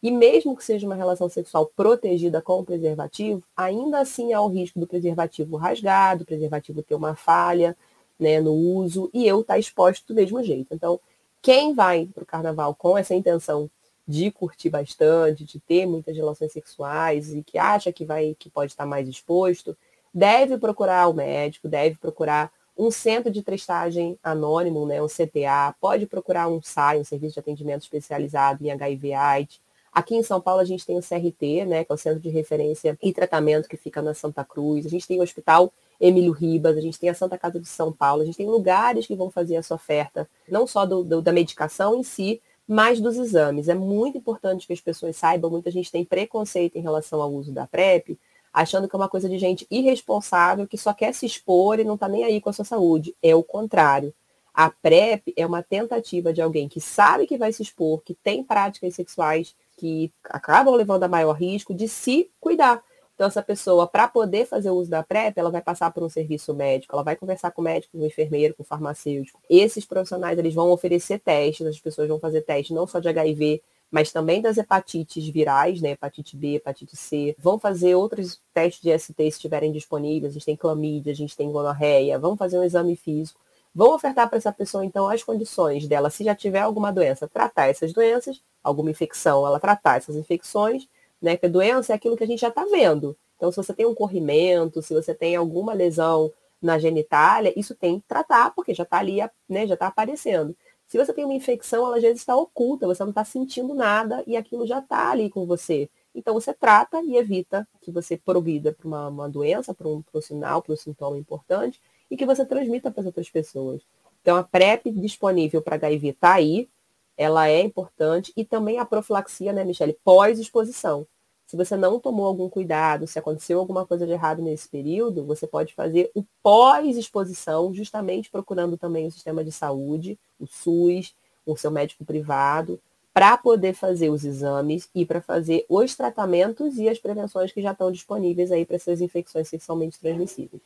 E 0.00 0.10
mesmo 0.12 0.56
que 0.56 0.64
seja 0.64 0.86
uma 0.86 0.94
relação 0.94 1.28
sexual 1.28 1.66
protegida 1.74 2.40
com 2.40 2.60
o 2.60 2.64
preservativo, 2.64 3.42
ainda 3.56 3.98
assim 3.98 4.32
há 4.32 4.40
o 4.40 4.48
risco 4.48 4.78
do 4.78 4.86
preservativo 4.86 5.56
rasgado, 5.56 6.20
do 6.20 6.26
preservativo 6.26 6.82
ter 6.82 6.94
uma 6.94 7.16
falha 7.16 7.76
né, 8.18 8.40
no 8.40 8.52
uso 8.52 9.10
e 9.12 9.26
eu 9.26 9.40
estar 9.40 9.54
tá 9.54 9.58
exposto 9.58 10.06
do 10.06 10.14
mesmo 10.14 10.42
jeito. 10.42 10.68
Então, 10.72 11.00
quem 11.42 11.74
vai 11.74 12.06
para 12.14 12.22
o 12.22 12.26
carnaval 12.26 12.74
com 12.74 12.96
essa 12.96 13.14
intenção 13.14 13.68
de 14.06 14.30
curtir 14.30 14.70
bastante, 14.70 15.44
de 15.44 15.58
ter 15.58 15.86
muitas 15.86 16.16
relações 16.16 16.52
sexuais 16.52 17.34
e 17.34 17.42
que 17.42 17.58
acha 17.58 17.92
que 17.92 18.04
vai 18.04 18.36
que 18.38 18.48
pode 18.48 18.72
estar 18.72 18.86
mais 18.86 19.08
exposto, 19.08 19.76
deve 20.14 20.56
procurar 20.58 21.08
o 21.08 21.12
médico, 21.12 21.68
deve 21.68 21.96
procurar 21.96 22.52
um 22.78 22.90
centro 22.90 23.30
de 23.30 23.42
testagem 23.42 24.18
anônimo, 24.22 24.86
né, 24.86 25.02
um 25.02 25.06
CTA, 25.06 25.74
pode 25.80 26.06
procurar 26.06 26.46
um 26.46 26.60
SAI, 26.62 27.00
um 27.00 27.04
serviço 27.04 27.34
de 27.34 27.40
atendimento 27.40 27.82
especializado 27.82 28.64
em 28.64 28.70
HIV 28.70 29.14
AIDS. 29.14 29.60
Aqui 29.90 30.14
em 30.14 30.22
São 30.22 30.40
Paulo 30.40 30.60
a 30.60 30.64
gente 30.64 30.84
tem 30.84 30.98
o 30.98 31.02
CRT, 31.02 31.64
né, 31.64 31.84
que 31.84 31.90
é 31.90 31.94
o 31.94 31.98
Centro 31.98 32.20
de 32.20 32.28
Referência 32.28 32.98
e 33.02 33.14
Tratamento 33.14 33.66
que 33.66 33.78
fica 33.78 34.02
na 34.02 34.12
Santa 34.12 34.44
Cruz. 34.44 34.84
A 34.84 34.90
gente 34.90 35.06
tem 35.06 35.18
o 35.18 35.22
Hospital 35.22 35.72
Emílio 35.98 36.32
Ribas, 36.32 36.76
a 36.76 36.80
gente 36.82 37.00
tem 37.00 37.08
a 37.08 37.14
Santa 37.14 37.38
Casa 37.38 37.58
de 37.58 37.66
São 37.66 37.90
Paulo, 37.90 38.20
a 38.20 38.26
gente 38.26 38.36
tem 38.36 38.46
lugares 38.46 39.06
que 39.06 39.14
vão 39.14 39.30
fazer 39.30 39.54
essa 39.54 39.74
oferta, 39.74 40.28
não 40.46 40.66
só 40.66 40.84
do, 40.84 41.02
do, 41.02 41.22
da 41.22 41.32
medicação 41.32 41.96
em 41.96 42.02
si, 42.02 42.42
mais 42.66 43.00
dos 43.00 43.16
exames. 43.16 43.68
É 43.68 43.74
muito 43.74 44.18
importante 44.18 44.66
que 44.66 44.72
as 44.72 44.80
pessoas 44.80 45.16
saibam, 45.16 45.50
muita 45.50 45.70
gente 45.70 45.90
tem 45.90 46.04
preconceito 46.04 46.76
em 46.76 46.82
relação 46.82 47.22
ao 47.22 47.32
uso 47.32 47.52
da 47.52 47.66
PrEP, 47.66 48.18
achando 48.52 48.88
que 48.88 48.96
é 48.96 48.98
uma 48.98 49.08
coisa 49.08 49.28
de 49.28 49.38
gente 49.38 49.66
irresponsável 49.70 50.66
que 50.66 50.78
só 50.78 50.92
quer 50.92 51.12
se 51.12 51.26
expor 51.26 51.78
e 51.78 51.84
não 51.84 51.94
está 51.94 52.08
nem 52.08 52.24
aí 52.24 52.40
com 52.40 52.50
a 52.50 52.52
sua 52.52 52.64
saúde. 52.64 53.14
É 53.22 53.34
o 53.34 53.42
contrário. 53.42 54.14
A 54.52 54.70
PrEP 54.70 55.34
é 55.36 55.44
uma 55.44 55.62
tentativa 55.62 56.32
de 56.32 56.40
alguém 56.40 56.66
que 56.66 56.80
sabe 56.80 57.26
que 57.26 57.36
vai 57.36 57.52
se 57.52 57.62
expor, 57.62 58.00
que 58.02 58.14
tem 58.14 58.42
práticas 58.42 58.94
sexuais 58.94 59.54
que 59.76 60.10
acabam 60.24 60.74
levando 60.74 61.04
a 61.04 61.08
maior 61.08 61.34
risco 61.34 61.74
de 61.74 61.86
se 61.86 62.30
cuidar. 62.40 62.82
Então, 63.16 63.26
essa 63.26 63.42
pessoa, 63.42 63.86
para 63.86 64.06
poder 64.06 64.44
fazer 64.46 64.68
o 64.68 64.74
uso 64.74 64.90
da 64.90 65.02
PrEP, 65.02 65.38
ela 65.38 65.50
vai 65.50 65.62
passar 65.62 65.90
por 65.90 66.02
um 66.02 66.08
serviço 66.08 66.52
médico, 66.54 66.94
ela 66.94 67.02
vai 67.02 67.16
conversar 67.16 67.50
com 67.50 67.62
o 67.62 67.64
médico, 67.64 67.96
com 67.96 68.04
o 68.04 68.06
enfermeiro, 68.06 68.54
com 68.54 68.62
o 68.62 68.66
farmacêutico. 68.66 69.40
Esses 69.48 69.86
profissionais, 69.86 70.38
eles 70.38 70.52
vão 70.54 70.70
oferecer 70.70 71.18
testes, 71.20 71.66
as 71.66 71.80
pessoas 71.80 72.08
vão 72.08 72.20
fazer 72.20 72.42
testes 72.42 72.76
não 72.76 72.86
só 72.86 72.98
de 72.98 73.08
HIV, 73.08 73.62
mas 73.90 74.12
também 74.12 74.42
das 74.42 74.58
hepatites 74.58 75.26
virais, 75.28 75.80
né? 75.80 75.92
Hepatite 75.92 76.36
B, 76.36 76.56
hepatite 76.56 76.94
C. 76.94 77.34
Vão 77.38 77.58
fazer 77.58 77.94
outros 77.94 78.38
testes 78.52 78.82
de 78.82 78.98
ST 78.98 79.14
se 79.16 79.28
estiverem 79.28 79.72
disponíveis. 79.72 80.32
A 80.32 80.34
gente 80.34 80.44
tem 80.44 80.56
clamídia, 80.56 81.12
a 81.12 81.16
gente 81.16 81.34
tem 81.34 81.50
gonorreia. 81.50 82.18
Vão 82.18 82.36
fazer 82.36 82.58
um 82.58 82.64
exame 82.64 82.96
físico. 82.96 83.40
Vão 83.74 83.94
ofertar 83.94 84.28
para 84.28 84.36
essa 84.36 84.52
pessoa, 84.52 84.84
então, 84.84 85.08
as 85.08 85.22
condições 85.22 85.88
dela, 85.88 86.10
se 86.10 86.22
já 86.24 86.34
tiver 86.34 86.60
alguma 86.60 86.92
doença, 86.92 87.28
tratar 87.28 87.68
essas 87.68 87.94
doenças, 87.94 88.42
alguma 88.62 88.90
infecção, 88.90 89.46
ela 89.46 89.60
tratar 89.60 89.96
essas 89.96 90.16
infecções 90.16 90.86
né? 91.20 91.36
Porque 91.36 91.48
doença 91.48 91.92
é 91.92 91.96
aquilo 91.96 92.16
que 92.16 92.24
a 92.24 92.26
gente 92.26 92.40
já 92.40 92.48
está 92.48 92.64
vendo. 92.64 93.16
Então, 93.36 93.50
se 93.50 93.56
você 93.56 93.74
tem 93.74 93.86
um 93.86 93.94
corrimento, 93.94 94.82
se 94.82 94.94
você 94.94 95.14
tem 95.14 95.36
alguma 95.36 95.72
lesão 95.74 96.32
na 96.60 96.78
genitália, 96.78 97.52
isso 97.56 97.74
tem 97.74 98.00
que 98.00 98.06
tratar, 98.06 98.54
porque 98.54 98.74
já 98.74 98.82
está 98.82 98.98
ali, 98.98 99.18
né, 99.48 99.66
já 99.66 99.74
está 99.74 99.88
aparecendo. 99.88 100.56
Se 100.86 100.96
você 100.96 101.12
tem 101.12 101.24
uma 101.24 101.34
infecção, 101.34 101.86
ela 101.86 101.96
às 101.96 102.02
vezes 102.02 102.20
está 102.20 102.36
oculta, 102.36 102.86
você 102.86 103.02
não 103.02 103.10
está 103.10 103.24
sentindo 103.24 103.74
nada 103.74 104.22
e 104.26 104.36
aquilo 104.36 104.66
já 104.66 104.78
está 104.78 105.10
ali 105.10 105.28
com 105.28 105.44
você. 105.44 105.90
Então 106.14 106.32
você 106.32 106.54
trata 106.54 107.02
e 107.02 107.16
evita 107.16 107.68
que 107.80 107.90
você 107.90 108.16
progrida 108.16 108.72
para 108.72 108.86
uma, 108.86 109.08
uma, 109.08 109.28
doença, 109.28 109.74
para 109.74 109.88
um, 109.88 110.02
um 110.14 110.20
sinal, 110.20 110.62
para 110.62 110.72
um 110.72 110.76
sintoma 110.76 111.18
importante 111.18 111.80
e 112.10 112.16
que 112.16 112.24
você 112.24 112.46
transmita 112.46 112.90
para 112.90 113.00
as 113.00 113.06
outras 113.06 113.28
pessoas. 113.28 113.82
Então 114.22 114.36
a 114.36 114.44
PrEP 114.44 114.90
disponível 114.90 115.60
para 115.60 115.76
HIV 115.76 116.08
está 116.08 116.34
aí, 116.34 116.68
ela 117.16 117.48
é 117.48 117.60
importante 117.60 118.32
e 118.36 118.44
também 118.44 118.78
a 118.78 118.84
profilaxia, 118.84 119.52
né, 119.52 119.64
Michele, 119.64 119.98
pós-exposição. 120.04 121.06
Se 121.46 121.56
você 121.56 121.76
não 121.76 122.00
tomou 122.00 122.26
algum 122.26 122.48
cuidado, 122.48 123.06
se 123.06 123.18
aconteceu 123.18 123.58
alguma 123.60 123.86
coisa 123.86 124.04
de 124.04 124.12
errado 124.12 124.42
nesse 124.42 124.68
período, 124.68 125.24
você 125.24 125.46
pode 125.46 125.74
fazer 125.74 126.10
o 126.14 126.24
pós-exposição, 126.42 127.72
justamente 127.72 128.30
procurando 128.30 128.76
também 128.76 129.06
o 129.06 129.12
sistema 129.12 129.44
de 129.44 129.52
saúde, 129.52 130.18
o 130.40 130.46
SUS, 130.46 131.14
o 131.46 131.56
seu 131.56 131.70
médico 131.70 132.04
privado, 132.04 132.80
para 133.14 133.36
poder 133.38 133.72
fazer 133.72 134.10
os 134.10 134.24
exames 134.24 134.90
e 134.94 135.06
para 135.06 135.22
fazer 135.22 135.64
os 135.68 135.94
tratamentos 135.94 136.76
e 136.76 136.88
as 136.88 136.98
prevenções 136.98 137.52
que 137.52 137.62
já 137.62 137.70
estão 137.72 137.90
disponíveis 137.90 138.50
aí 138.50 138.66
para 138.66 138.76
essas 138.76 139.00
infecções 139.00 139.48
sexualmente 139.48 139.98
transmissíveis. 139.98 140.60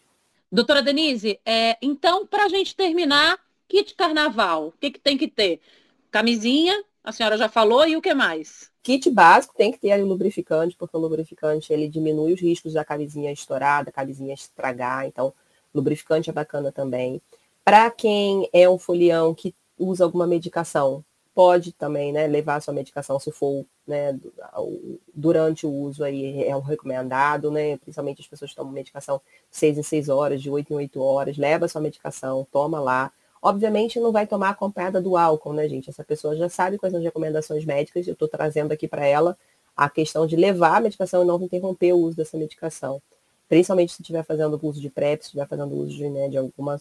Doutora 0.50 0.82
Denise, 0.82 1.38
é, 1.44 1.76
então, 1.80 2.26
para 2.26 2.46
a 2.46 2.48
gente 2.48 2.74
terminar, 2.74 3.38
kit 3.68 3.94
carnaval, 3.94 4.68
o 4.68 4.72
que, 4.72 4.90
que 4.90 4.98
tem 4.98 5.16
que 5.16 5.28
ter? 5.28 5.60
Camisinha, 6.10 6.82
a 7.02 7.12
senhora 7.12 7.38
já 7.38 7.48
falou, 7.48 7.86
e 7.86 7.96
o 7.96 8.02
que 8.02 8.12
mais? 8.14 8.70
Kit 8.82 9.10
básico 9.10 9.54
tem 9.56 9.70
que 9.70 9.78
ter 9.78 9.92
ali 9.92 10.02
lubrificante, 10.02 10.76
porque 10.76 10.96
o 10.96 11.00
lubrificante 11.00 11.72
ele 11.72 11.88
diminui 11.88 12.32
os 12.32 12.40
riscos 12.40 12.72
da 12.72 12.84
camisinha 12.84 13.30
estourar, 13.32 13.84
da 13.84 13.92
camisinha 13.92 14.34
estragar, 14.34 15.06
então 15.06 15.32
lubrificante 15.74 16.30
é 16.30 16.32
bacana 16.32 16.72
também. 16.72 17.20
Para 17.64 17.90
quem 17.90 18.48
é 18.52 18.68
um 18.68 18.78
folião 18.78 19.34
que 19.34 19.54
usa 19.78 20.04
alguma 20.04 20.26
medicação, 20.26 21.04
pode 21.34 21.72
também 21.72 22.12
né, 22.12 22.26
levar 22.26 22.56
a 22.56 22.60
sua 22.60 22.74
medicação 22.74 23.18
se 23.18 23.30
for 23.30 23.64
né, 23.86 24.18
durante 25.14 25.66
o 25.66 25.70
uso 25.70 26.04
aí 26.04 26.44
é 26.44 26.54
o 26.54 26.60
recomendado, 26.60 27.50
né? 27.50 27.76
Principalmente 27.78 28.20
as 28.20 28.26
pessoas 28.26 28.50
que 28.50 28.56
tomam 28.56 28.72
medicação 28.72 29.20
de 29.50 29.56
6 29.56 29.78
em 29.78 29.82
6 29.82 30.08
horas, 30.08 30.42
de 30.42 30.50
8 30.50 30.72
em 30.72 30.76
8 30.76 31.00
horas, 31.00 31.36
leva 31.36 31.68
sua 31.68 31.80
medicação, 31.80 32.46
toma 32.52 32.80
lá. 32.80 33.12
Obviamente 33.42 33.98
não 33.98 34.12
vai 34.12 34.26
tomar 34.26 34.50
acompanhada 34.50 35.00
do 35.00 35.16
álcool, 35.16 35.54
né, 35.54 35.68
gente? 35.68 35.88
Essa 35.88 36.04
pessoa 36.04 36.36
já 36.36 36.48
sabe 36.48 36.76
quais 36.76 36.92
são 36.92 36.98
as 36.98 37.04
recomendações 37.04 37.64
médicas, 37.64 38.06
eu 38.06 38.12
estou 38.12 38.28
trazendo 38.28 38.72
aqui 38.72 38.86
para 38.86 39.06
ela 39.06 39.36
a 39.74 39.88
questão 39.88 40.26
de 40.26 40.36
levar 40.36 40.76
a 40.76 40.80
medicação 40.80 41.22
e 41.22 41.26
não 41.26 41.42
interromper 41.42 41.92
o 41.94 41.98
uso 41.98 42.16
dessa 42.16 42.36
medicação. 42.36 43.00
Principalmente 43.48 43.92
se 43.92 44.02
estiver 44.02 44.22
fazendo 44.24 44.60
uso 44.62 44.80
de 44.80 44.90
PrEP, 44.90 45.22
se 45.22 45.28
estiver 45.28 45.48
fazendo 45.48 45.74
uso 45.74 45.96
de, 45.96 46.08
né, 46.08 46.28
de 46.28 46.36
alguma 46.36 46.80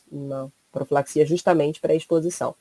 profilaxia 0.72 1.26
justamente 1.26 1.80
para 1.80 1.96
exposição. 1.96 2.54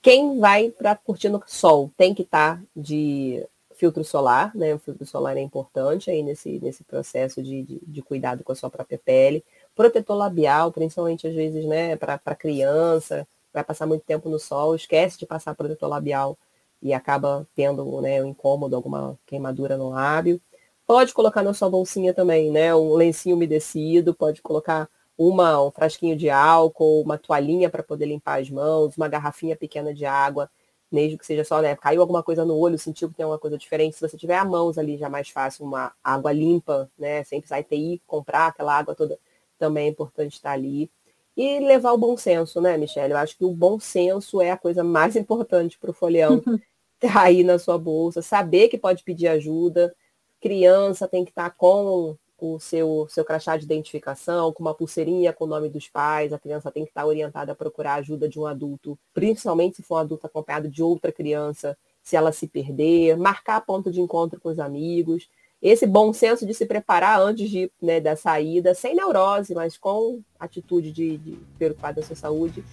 Quem 0.00 0.38
vai 0.38 0.70
para 0.70 0.96
curtir 0.96 1.28
no 1.28 1.42
sol 1.46 1.90
tem 1.96 2.14
que 2.14 2.22
estar 2.22 2.56
tá 2.56 2.62
de 2.74 3.46
filtro 3.74 4.04
solar, 4.04 4.54
né? 4.54 4.74
O 4.74 4.78
filtro 4.78 5.04
solar 5.04 5.36
é 5.36 5.40
importante 5.40 6.08
aí 6.08 6.22
nesse, 6.22 6.60
nesse 6.60 6.84
processo 6.84 7.42
de, 7.42 7.62
de, 7.62 7.80
de 7.84 8.02
cuidado 8.02 8.44
com 8.44 8.52
a 8.52 8.54
sua 8.54 8.70
própria 8.70 8.98
pele 8.98 9.44
protetor 9.74 10.16
labial, 10.16 10.72
principalmente 10.72 11.26
às 11.26 11.34
vezes, 11.34 11.64
né, 11.64 11.96
para 11.96 12.18
criança, 12.34 13.26
vai 13.52 13.64
passar 13.64 13.86
muito 13.86 14.04
tempo 14.04 14.28
no 14.28 14.38
sol, 14.38 14.74
esquece 14.74 15.18
de 15.18 15.26
passar 15.26 15.54
protetor 15.54 15.88
labial 15.88 16.38
e 16.80 16.92
acaba 16.92 17.46
tendo 17.54 18.00
né, 18.00 18.22
um 18.22 18.28
incômodo, 18.28 18.74
alguma 18.74 19.18
queimadura 19.26 19.76
no 19.76 19.90
lábio. 19.90 20.40
Pode 20.86 21.14
colocar 21.14 21.42
na 21.42 21.54
sua 21.54 21.70
bolsinha 21.70 22.12
também, 22.12 22.50
né? 22.50 22.74
Um 22.74 22.94
lencinho 22.94 23.36
umedecido, 23.36 24.14
pode 24.14 24.42
colocar 24.42 24.88
uma, 25.16 25.62
um 25.64 25.70
frasquinho 25.70 26.16
de 26.16 26.28
álcool, 26.28 27.02
uma 27.02 27.16
toalhinha 27.16 27.70
para 27.70 27.82
poder 27.82 28.06
limpar 28.06 28.40
as 28.40 28.50
mãos, 28.50 28.96
uma 28.96 29.08
garrafinha 29.08 29.56
pequena 29.56 29.94
de 29.94 30.04
água, 30.04 30.50
mesmo 30.90 31.18
que 31.18 31.24
seja 31.24 31.44
só, 31.44 31.62
né? 31.62 31.76
Caiu 31.76 32.00
alguma 32.00 32.22
coisa 32.22 32.44
no 32.44 32.56
olho, 32.56 32.78
sentiu 32.78 33.08
que 33.08 33.14
tem 33.14 33.24
uma 33.24 33.38
coisa 33.38 33.56
diferente. 33.56 33.94
Se 33.96 34.00
você 34.06 34.16
tiver 34.16 34.36
a 34.36 34.44
mãos 34.44 34.76
ali, 34.76 34.98
já 34.98 35.06
é 35.06 35.08
mais 35.08 35.28
fácil, 35.30 35.64
uma 35.64 35.92
água 36.02 36.32
limpa, 36.32 36.90
né? 36.98 37.22
Sem 37.24 37.40
precisar 37.40 37.64
ir 37.70 38.02
comprar 38.06 38.48
aquela 38.48 38.76
água 38.76 38.94
toda 38.94 39.18
também 39.62 39.86
é 39.86 39.90
importante 39.90 40.32
estar 40.32 40.50
ali. 40.50 40.90
E 41.36 41.60
levar 41.60 41.92
o 41.92 41.98
bom 41.98 42.16
senso, 42.16 42.60
né, 42.60 42.76
Michelle? 42.76 43.12
Eu 43.12 43.18
acho 43.18 43.38
que 43.38 43.44
o 43.44 43.54
bom 43.54 43.78
senso 43.78 44.42
é 44.42 44.50
a 44.50 44.56
coisa 44.56 44.82
mais 44.82 45.14
importante 45.16 45.78
para 45.78 45.92
o 45.92 45.94
folião 45.94 46.42
ter 46.98 47.16
aí 47.16 47.44
na 47.44 47.60
sua 47.60 47.78
bolsa, 47.78 48.20
saber 48.20 48.68
que 48.68 48.76
pode 48.76 49.04
pedir 49.04 49.28
ajuda, 49.28 49.94
criança 50.40 51.06
tem 51.06 51.24
que 51.24 51.30
estar 51.30 51.50
tá 51.50 51.56
com 51.56 52.16
o 52.38 52.58
seu, 52.58 53.06
seu 53.08 53.24
crachá 53.24 53.56
de 53.56 53.64
identificação, 53.64 54.52
com 54.52 54.64
uma 54.64 54.74
pulseirinha 54.74 55.32
com 55.32 55.44
o 55.44 55.48
nome 55.48 55.68
dos 55.68 55.88
pais, 55.88 56.32
a 56.32 56.38
criança 56.40 56.72
tem 56.72 56.84
que 56.84 56.90
estar 56.90 57.06
orientada 57.06 57.52
a 57.52 57.54
procurar 57.54 57.92
a 57.92 57.96
ajuda 57.96 58.28
de 58.28 58.38
um 58.38 58.46
adulto, 58.46 58.98
principalmente 59.14 59.76
se 59.76 59.82
for 59.84 59.94
um 59.94 59.98
adulto 59.98 60.26
acompanhado 60.26 60.68
de 60.68 60.82
outra 60.82 61.12
criança, 61.12 61.78
se 62.02 62.16
ela 62.16 62.32
se 62.32 62.48
perder, 62.48 63.16
marcar 63.16 63.60
ponto 63.60 63.92
de 63.92 64.00
encontro 64.00 64.40
com 64.40 64.48
os 64.48 64.58
amigos. 64.58 65.28
Esse 65.62 65.86
bom 65.86 66.12
senso 66.12 66.44
de 66.44 66.52
se 66.52 66.66
preparar 66.66 67.20
antes 67.20 67.48
de, 67.48 67.70
né, 67.80 68.00
da 68.00 68.16
saída, 68.16 68.74
sem 68.74 68.96
neurose, 68.96 69.54
mas 69.54 69.78
com 69.78 70.20
atitude 70.38 70.90
de, 70.90 71.16
de 71.18 71.38
preocupar 71.56 71.94
da 71.94 72.02
sua 72.02 72.16
saúde, 72.16 72.64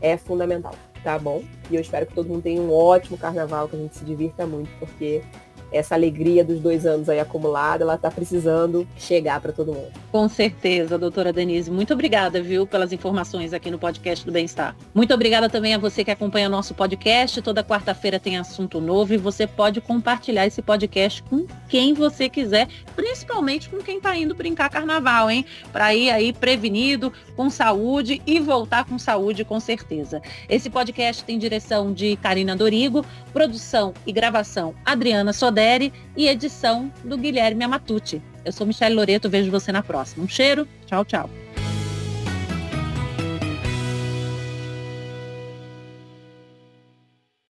é 0.00 0.16
fundamental, 0.16 0.74
tá 1.04 1.18
bom? 1.18 1.44
E 1.70 1.74
eu 1.74 1.80
espero 1.82 2.06
que 2.06 2.14
todo 2.14 2.28
mundo 2.28 2.42
tenha 2.42 2.62
um 2.62 2.72
ótimo 2.72 3.18
carnaval, 3.18 3.68
que 3.68 3.76
a 3.76 3.78
gente 3.78 3.96
se 3.96 4.04
divirta 4.04 4.46
muito, 4.46 4.70
porque 4.78 5.22
essa 5.70 5.94
alegria 5.94 6.44
dos 6.44 6.60
dois 6.60 6.86
anos 6.86 7.08
aí 7.08 7.20
acumulada, 7.20 7.84
ela 7.84 7.94
está 7.94 8.10
precisando 8.10 8.86
chegar 8.96 9.40
para 9.40 9.52
todo 9.52 9.72
mundo. 9.72 9.92
Com 10.10 10.28
certeza, 10.28 10.98
doutora 10.98 11.32
Denise. 11.32 11.70
Muito 11.70 11.92
obrigada, 11.92 12.40
viu, 12.40 12.66
pelas 12.66 12.92
informações 12.92 13.52
aqui 13.52 13.70
no 13.70 13.78
podcast 13.78 14.24
do 14.24 14.32
Bem-Estar. 14.32 14.74
Muito 14.94 15.12
obrigada 15.12 15.48
também 15.48 15.74
a 15.74 15.78
você 15.78 16.04
que 16.04 16.10
acompanha 16.10 16.48
nosso 16.48 16.74
podcast. 16.74 17.42
Toda 17.42 17.62
quarta-feira 17.62 18.18
tem 18.18 18.38
assunto 18.38 18.80
novo 18.80 19.12
e 19.12 19.18
você 19.18 19.46
pode 19.46 19.80
compartilhar 19.80 20.46
esse 20.46 20.62
podcast 20.62 21.22
com 21.24 21.46
quem 21.68 21.92
você 21.92 22.28
quiser, 22.28 22.68
principalmente 22.96 23.68
com 23.68 23.78
quem 23.78 23.98
está 23.98 24.16
indo 24.16 24.34
brincar 24.34 24.70
carnaval, 24.70 25.30
hein? 25.30 25.44
Para 25.70 25.94
ir 25.94 26.10
aí 26.10 26.32
prevenido, 26.32 27.12
com 27.36 27.50
saúde 27.50 28.22
e 28.26 28.40
voltar 28.40 28.84
com 28.84 28.98
saúde, 28.98 29.44
com 29.44 29.60
certeza. 29.60 30.22
Esse 30.48 30.70
podcast 30.70 31.22
tem 31.24 31.38
direção 31.38 31.92
de 31.92 32.16
Karina 32.16 32.56
Dorigo, 32.56 33.04
produção 33.32 33.92
e 34.06 34.12
gravação 34.12 34.74
Adriana 34.84 35.32
Sodré 35.32 35.57
e 36.16 36.28
edição 36.28 36.92
do 37.02 37.18
Guilherme 37.18 37.64
Amatucci. 37.64 38.22
Eu 38.44 38.52
sou 38.52 38.66
Michelle 38.66 38.94
Loreto, 38.94 39.28
vejo 39.28 39.50
você 39.50 39.72
na 39.72 39.82
próxima. 39.82 40.24
Um 40.24 40.28
cheiro, 40.28 40.68
tchau, 40.86 41.04
tchau. 41.04 41.28